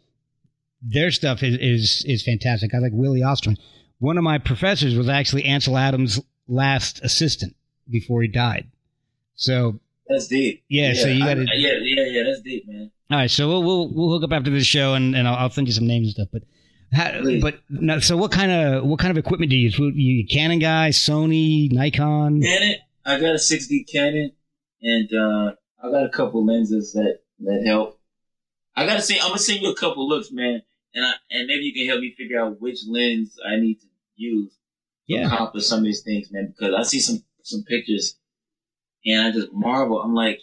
[0.81, 2.73] their stuff is is is fantastic.
[2.73, 3.57] I like Willie Osterman.
[3.99, 6.19] One of my professors was actually Ansel Adams'
[6.49, 7.55] last assistant
[7.89, 8.67] before he died.
[9.35, 10.63] So That's deep.
[10.69, 12.23] Yeah, so you gotta- yeah, yeah, yeah.
[12.23, 12.91] That's deep, man.
[13.11, 15.49] All right, so we'll we'll, we'll hook up after this show, and, and I'll, I'll
[15.49, 16.27] send you some names and stuff.
[16.31, 16.43] But
[16.91, 19.77] how, but no, so what kind of what kind of equipment do you use?
[19.79, 22.41] You Canon guy, Sony, Nikon?
[22.41, 22.75] Canon,
[23.05, 24.31] I got a 6D Canon,
[24.81, 25.53] and uh,
[25.83, 27.99] I got a couple lenses that that help.
[28.75, 30.61] I gotta say, I'm gonna send you a couple looks, man,
[30.93, 33.87] and I, and maybe you can help me figure out which lens I need to
[34.15, 34.57] use to
[35.15, 36.53] Yeah, accomplish some of these things, man.
[36.57, 38.15] Because I see some some pictures,
[39.05, 40.01] and I just marvel.
[40.01, 40.39] I'm like,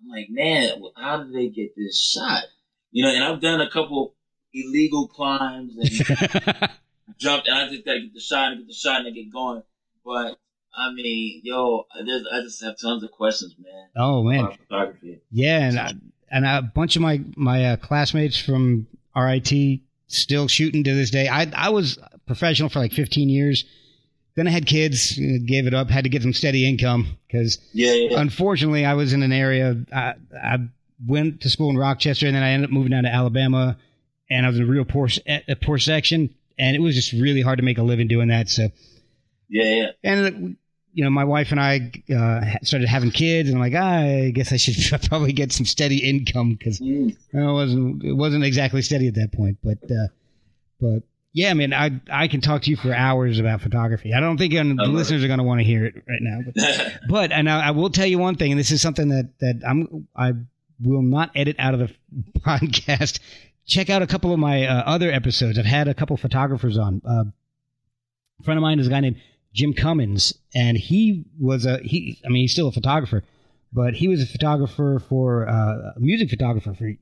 [0.00, 2.44] I'm like, man, how did they get this shot?
[2.90, 4.14] You know, and I've done a couple
[4.52, 5.88] illegal climbs and
[7.18, 9.62] jumped, and I just gotta get the shot and get the shot and get going.
[10.04, 10.38] But
[10.74, 13.88] I mean, yo, there's, I just have tons of questions, man.
[13.96, 15.20] oh man, photography.
[15.30, 15.92] yeah, and I,
[16.30, 18.86] and a bunch of my my uh, classmates from
[19.16, 21.28] RIT still shooting to this day.
[21.28, 23.64] I I was professional for like 15 years.
[24.34, 25.12] Then I had kids,
[25.46, 28.20] gave it up, had to get some steady income because Yeah, yeah, yeah.
[28.20, 29.76] unfortunately, I was in an area.
[29.92, 30.58] I, I
[31.06, 33.76] went to school in Rochester, and then I ended up moving down to Alabama,
[34.30, 37.42] and I was in a real poor a poor section, and it was just really
[37.42, 38.48] hard to make a living doing that.
[38.48, 38.68] So,
[39.50, 39.86] yeah, yeah.
[40.02, 40.56] and
[40.94, 44.30] you know, my wife and I uh, started having kids, and I'm like, "Ah, I
[44.30, 47.10] guess I should probably get some steady income because Mm.
[47.32, 49.58] it wasn't it wasn't exactly steady at that point.
[49.62, 50.08] But uh,
[50.80, 51.02] but
[51.32, 54.12] yeah, I mean, I I can talk to you for hours about photography.
[54.12, 54.88] I don't think um, the it.
[54.88, 57.70] listeners are going to want to hear it right now, but but and I, I
[57.70, 60.32] will tell you one thing, and this is something that that I'm I
[60.80, 61.94] will not edit out of the
[62.40, 63.20] podcast.
[63.66, 65.58] Check out a couple of my uh, other episodes.
[65.58, 67.00] I've had a couple photographers on.
[67.08, 67.24] Uh,
[68.40, 69.20] a friend of mine is a guy named
[69.54, 72.20] Jim Cummins, and he was a he.
[72.26, 73.24] I mean, he's still a photographer,
[73.72, 76.92] but he was a photographer for uh, a music photographer for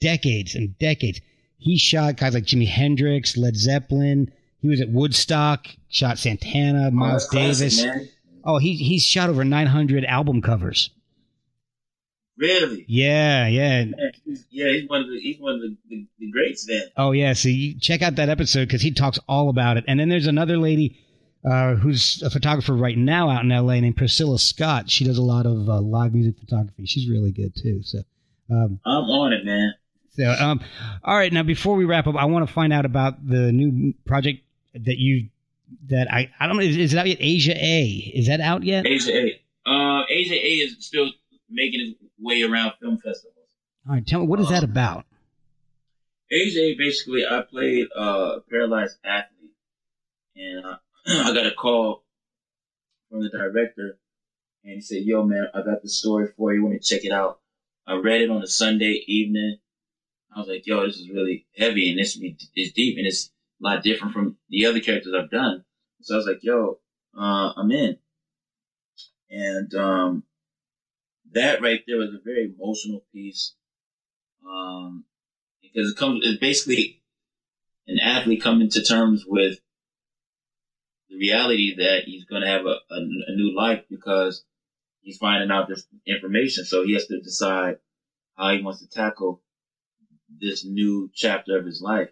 [0.00, 1.20] decades and decades.
[1.58, 4.30] He shot guys like Jimi Hendrix, Led Zeppelin.
[4.60, 7.84] He was at Woodstock, shot Santana, Miles Oh, Davis.
[8.44, 10.90] Oh, he he's shot over 900 album covers.
[12.36, 12.84] Really?
[12.88, 13.84] Yeah, yeah.
[13.84, 13.92] Yeah,
[14.24, 16.82] he's, yeah, he's one of the he's one of the, the, the greats then.
[16.96, 17.32] Oh, yeah.
[17.32, 19.84] So you check out that episode because he talks all about it.
[19.88, 20.96] And then there's another lady
[21.44, 24.88] uh, who's a photographer right now out in LA named Priscilla Scott.
[24.88, 26.86] She does a lot of uh, live music photography.
[26.86, 27.82] She's really good too.
[27.82, 27.98] So,
[28.50, 29.72] um, I'm on it, man.
[30.18, 30.60] So um,
[31.04, 31.32] all right.
[31.32, 34.42] Now before we wrap up, I want to find out about the new project
[34.74, 35.28] that you
[35.88, 37.18] that I I don't know is, is it out yet?
[37.20, 38.86] Asia A is that out yet?
[38.86, 39.40] Asia A.
[39.70, 41.10] Uh, Asia A is still
[41.48, 43.36] making its way around film festivals.
[43.88, 44.06] All right.
[44.06, 45.04] Tell me what is that about?
[46.30, 49.52] Asia A, basically, I played uh, a paralyzed athlete,
[50.36, 52.04] and uh, I got a call
[53.08, 53.98] from the director,
[54.64, 56.64] and he said, "Yo, man, I got the story for you.
[56.64, 57.40] Want to check it out?"
[57.86, 59.58] I read it on a Sunday evening.
[60.34, 62.16] I was like, "Yo, this is really heavy, and this
[62.56, 65.64] is deep, and it's a lot different from the other characters I've done."
[66.02, 66.78] So I was like, "Yo,
[67.16, 67.96] uh, I'm in."
[69.30, 70.24] And um,
[71.32, 73.54] that right there was a very emotional piece,
[74.46, 75.04] um,
[75.62, 76.20] because it comes.
[76.22, 77.00] It's basically
[77.86, 79.58] an athlete coming to terms with
[81.08, 82.96] the reality that he's going to have a, a,
[83.28, 84.44] a new life because
[85.00, 86.64] he's finding out this information.
[86.64, 87.76] So he has to decide
[88.36, 89.40] how he wants to tackle
[90.40, 92.10] this new chapter of his life.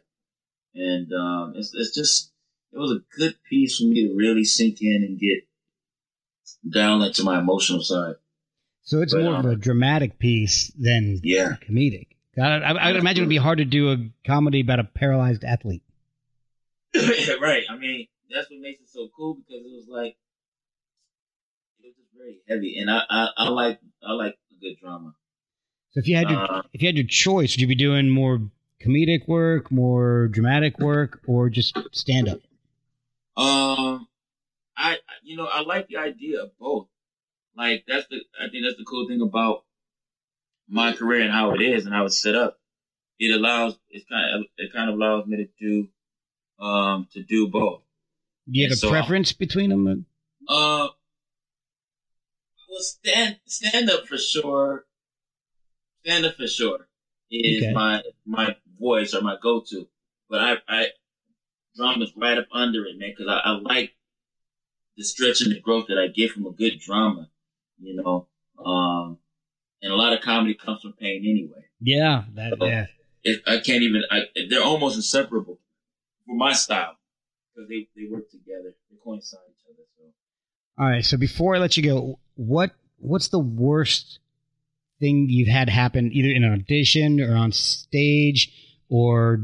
[0.75, 2.33] And um, it's, it's just,
[2.73, 5.49] it was a good piece for me to really sink in and get
[6.71, 8.17] down into my emotional side.
[8.83, 11.57] So it's But, more of um, a dramatic piece than Yeah.
[11.67, 12.09] comedic.
[12.39, 13.97] I, I, I would imagine it'd be hard to do a
[14.27, 15.83] comedy about a paralyzed athlete.
[16.95, 17.65] right.
[17.69, 20.17] I mean, that's what makes it so cool because it was like,
[21.81, 22.79] it was just very heavy.
[22.79, 25.15] And I, I, I like, I like a good drama.
[25.93, 28.09] So if you had your Uh, if you had your choice, would you be doing
[28.11, 28.41] more
[28.83, 32.41] comedic work, more dramatic work, or just stand up?
[33.37, 34.09] Um,
[34.77, 36.89] I, you know, I like the idea of both.
[37.57, 39.65] Like that's the, I think that's the cool thing about
[40.69, 42.59] my career and how it is and how it's set up.
[43.19, 45.89] It allows, it's kind of, it kind of allows me to do,
[46.65, 47.81] um, to do both.
[48.51, 50.07] Do you have Yeah, a so- preference between them?
[50.49, 50.89] Uh,
[52.69, 54.86] well, stand stand up for sure.
[56.07, 56.87] Stand for sure
[57.31, 57.73] is Okay.
[57.73, 59.89] my my voice or my go to.
[60.31, 60.87] But I I
[61.77, 63.93] drama's right up under it, man, because I, I like
[64.97, 67.29] the stretch and the growth that I get from a good drama.
[67.81, 68.29] You know,
[68.65, 69.19] um,
[69.83, 71.65] and a lot of comedy comes from pain anyway.
[71.81, 72.67] Yeah, that Oh.
[72.67, 72.87] yeah.
[73.25, 74.03] It, I can't even.
[74.11, 75.59] I, they're almost inseparable
[76.27, 76.97] for my style
[77.55, 78.77] because they they work together.
[78.91, 79.83] They coincide each other.
[79.99, 80.05] So.
[80.79, 81.05] All right.
[81.05, 84.21] So before I let you go, what what's the worst
[85.01, 88.53] thing you've had happen either in an audition or on stage
[88.89, 89.41] or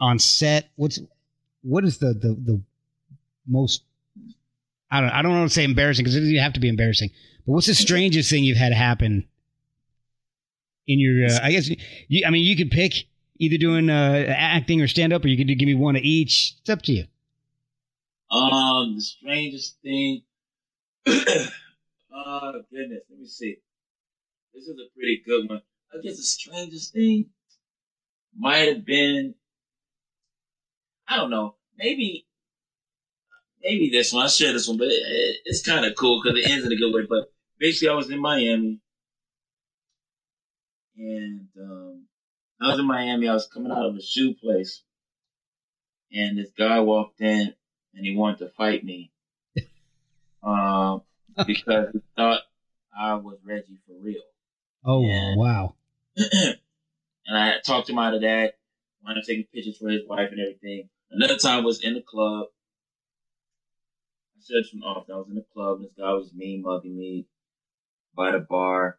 [0.00, 0.70] on set?
[0.76, 1.00] What's
[1.62, 2.62] what is the the, the
[3.46, 3.82] most
[4.90, 7.10] I don't I don't want to say embarrassing because it doesn't have to be embarrassing.
[7.46, 9.26] But what's the strangest thing you've had happen
[10.86, 11.26] in your?
[11.26, 11.68] Uh, I guess
[12.08, 12.24] you.
[12.26, 12.94] I mean, you could pick
[13.38, 16.54] either doing uh, acting or stand up, or you could give me one of each.
[16.60, 17.04] It's up to you.
[18.30, 20.22] Um, the strangest thing.
[21.06, 21.12] oh
[22.70, 23.56] goodness, let me see.
[24.60, 25.62] This is a pretty good one.
[25.90, 27.30] I guess the strangest thing
[28.36, 29.34] might have been.
[31.08, 31.54] I don't know.
[31.78, 32.26] Maybe.
[33.62, 34.22] Maybe this one.
[34.22, 36.72] I share this one, but it, it, it's kind of cool because it ends in
[36.72, 37.06] a good way.
[37.08, 38.80] But basically, I was in Miami,
[40.98, 42.04] and um,
[42.60, 43.28] I was in Miami.
[43.28, 44.82] I was coming out of a shoe place,
[46.12, 47.54] and this guy walked in,
[47.94, 49.10] and he wanted to fight me,
[50.42, 51.00] um,
[51.46, 52.42] because he thought
[52.94, 54.20] I was Reggie for real.
[54.84, 55.74] Oh and, wow!
[56.16, 56.56] and
[57.28, 58.54] I talked him out of that.
[59.04, 60.88] Wound up taking pictures for his wife and everything.
[61.10, 62.46] Another time was in the club.
[64.36, 65.04] I said from off.
[65.10, 67.26] I was in the club, and this guy was mean mugging me
[68.14, 68.96] by the bar,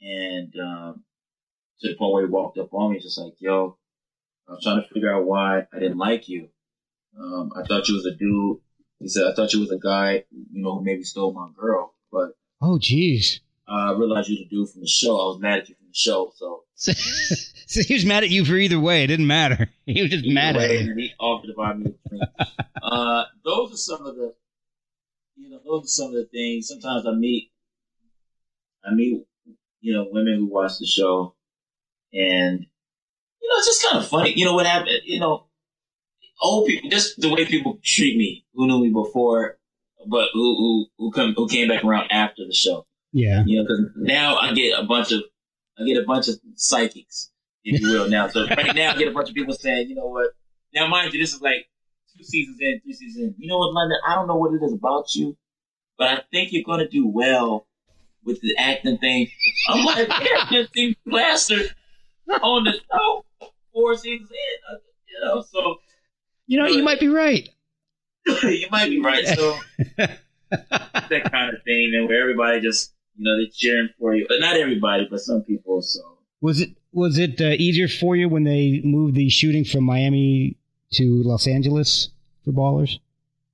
[0.00, 1.02] and um,
[1.80, 3.76] to the point where he walked up on me, just like, "Yo,
[4.48, 6.48] I was trying to figure out why I didn't like you.
[7.18, 8.58] Um, I thought you was a dude."
[9.00, 11.92] He said, "I thought you was a guy, you know, who maybe stole my girl,
[12.10, 12.30] but
[12.62, 13.38] oh, jeez."
[13.72, 15.12] Uh, I realized you was a dude from the show.
[15.12, 16.64] I was mad at you from the show, so.
[16.74, 19.04] so he was mad at you for either way.
[19.04, 19.70] It didn't matter.
[19.86, 20.90] He was just either mad way, at you.
[20.90, 22.22] And he offered to buy me a drink.
[22.82, 24.34] uh, those are some of the,
[25.36, 26.68] you know, those are some of the things.
[26.68, 27.50] Sometimes I meet,
[28.84, 29.24] I meet,
[29.80, 31.34] you know, women who watch the show,
[32.12, 34.34] and you know, it's just kind of funny.
[34.36, 35.00] You know what happened?
[35.04, 35.46] You know,
[36.40, 39.58] old people, just the way people treat me, who knew me before,
[40.06, 42.86] but who who who come who came back around after the show.
[43.12, 43.44] Yeah.
[43.46, 45.22] You know, because now I get a bunch of,
[45.78, 47.30] I get a bunch of psychics,
[47.64, 48.28] if you will, now.
[48.28, 50.30] So right now I get a bunch of people saying, you know what?
[50.74, 51.66] Now, mind you, this is like
[52.16, 53.34] two seasons in, three seasons in.
[53.38, 53.98] You know what, London?
[54.06, 55.36] I don't know what it is about you,
[55.98, 57.66] but I think you're going to do well
[58.24, 59.28] with the acting thing.
[59.68, 61.74] I'm like, yeah, just seems plastered
[62.42, 63.24] on the show
[63.72, 65.76] four seasons in, uh, you know, so.
[66.46, 67.48] You know, you might be right.
[68.42, 69.26] you might be right.
[69.26, 69.58] So
[69.96, 74.26] that kind of thing, and where everybody just you know, they're cheering for you.
[74.28, 75.82] But not everybody, but some people.
[75.82, 79.84] So was it was it uh, easier for you when they moved the shooting from
[79.84, 80.56] Miami
[80.92, 82.10] to Los Angeles
[82.44, 82.98] for Ballers?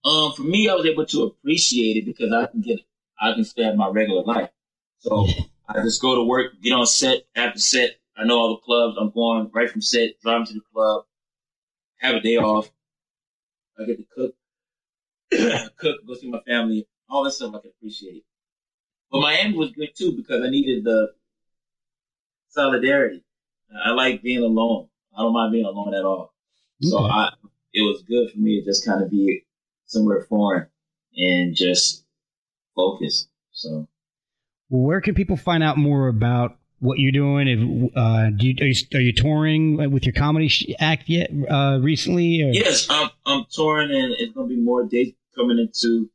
[0.04, 2.80] Um, for me, I was able to appreciate it because I can get
[3.20, 4.50] I can have my regular life.
[4.98, 5.26] So
[5.68, 7.96] I just go to work, get on set after set.
[8.16, 8.96] I know all the clubs.
[8.98, 11.04] I'm going right from set, driving to the club,
[11.98, 12.70] have a day off.
[13.78, 14.34] I get to cook,
[15.76, 18.24] cook, go see my family, all that stuff I can appreciate.
[19.10, 21.12] But Miami was good too because I needed the
[22.48, 23.24] solidarity.
[23.84, 24.88] I like being alone.
[25.16, 26.34] I don't mind being alone at all.
[26.82, 26.90] Okay.
[26.90, 27.32] So I,
[27.72, 29.44] it was good for me to just kind of be
[29.86, 30.66] somewhere foreign
[31.16, 32.04] and just
[32.74, 33.28] focus.
[33.52, 33.88] So,
[34.68, 37.48] where can people find out more about what you're doing?
[37.48, 41.78] If, uh, do you, are, you, are you touring with your comedy act yet uh,
[41.82, 42.42] recently?
[42.42, 42.52] Or?
[42.52, 46.10] Yes, I'm, I'm touring, and it's going to be more dates coming into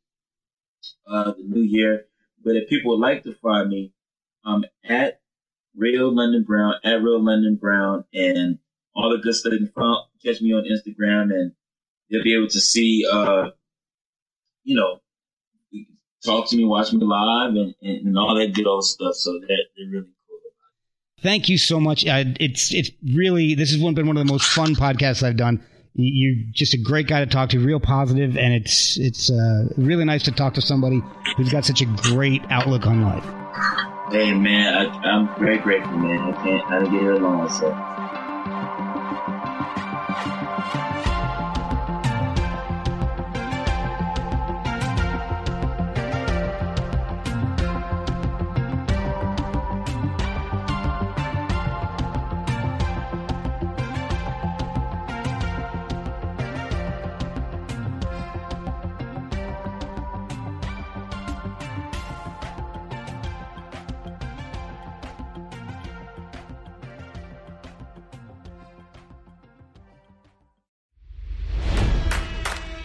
[1.06, 2.06] uh, the new year.
[2.44, 3.92] But if people would like to find me,
[4.44, 5.20] I'm at
[5.76, 8.58] Real London Brown, at Real London Brown, and
[8.94, 9.54] all the good stuff.
[9.54, 11.52] You can catch me on Instagram, and
[12.08, 13.50] you'll be able to see, uh,
[14.62, 15.00] you know,
[16.24, 19.14] talk to me, watch me live, and, and, all that good old stuff.
[19.14, 20.38] So that they're really cool.
[21.22, 22.06] Thank you so much.
[22.06, 25.64] Uh, it's it's really this has been one of the most fun podcasts I've done
[25.94, 30.04] you're just a great guy to talk to, real positive, and it's it's uh, really
[30.04, 31.00] nice to talk to somebody
[31.36, 33.24] who's got such a great outlook on life.
[34.10, 36.20] Hey man, I, am very grateful, man.
[36.20, 37.93] I can't I didn't get it alone, so.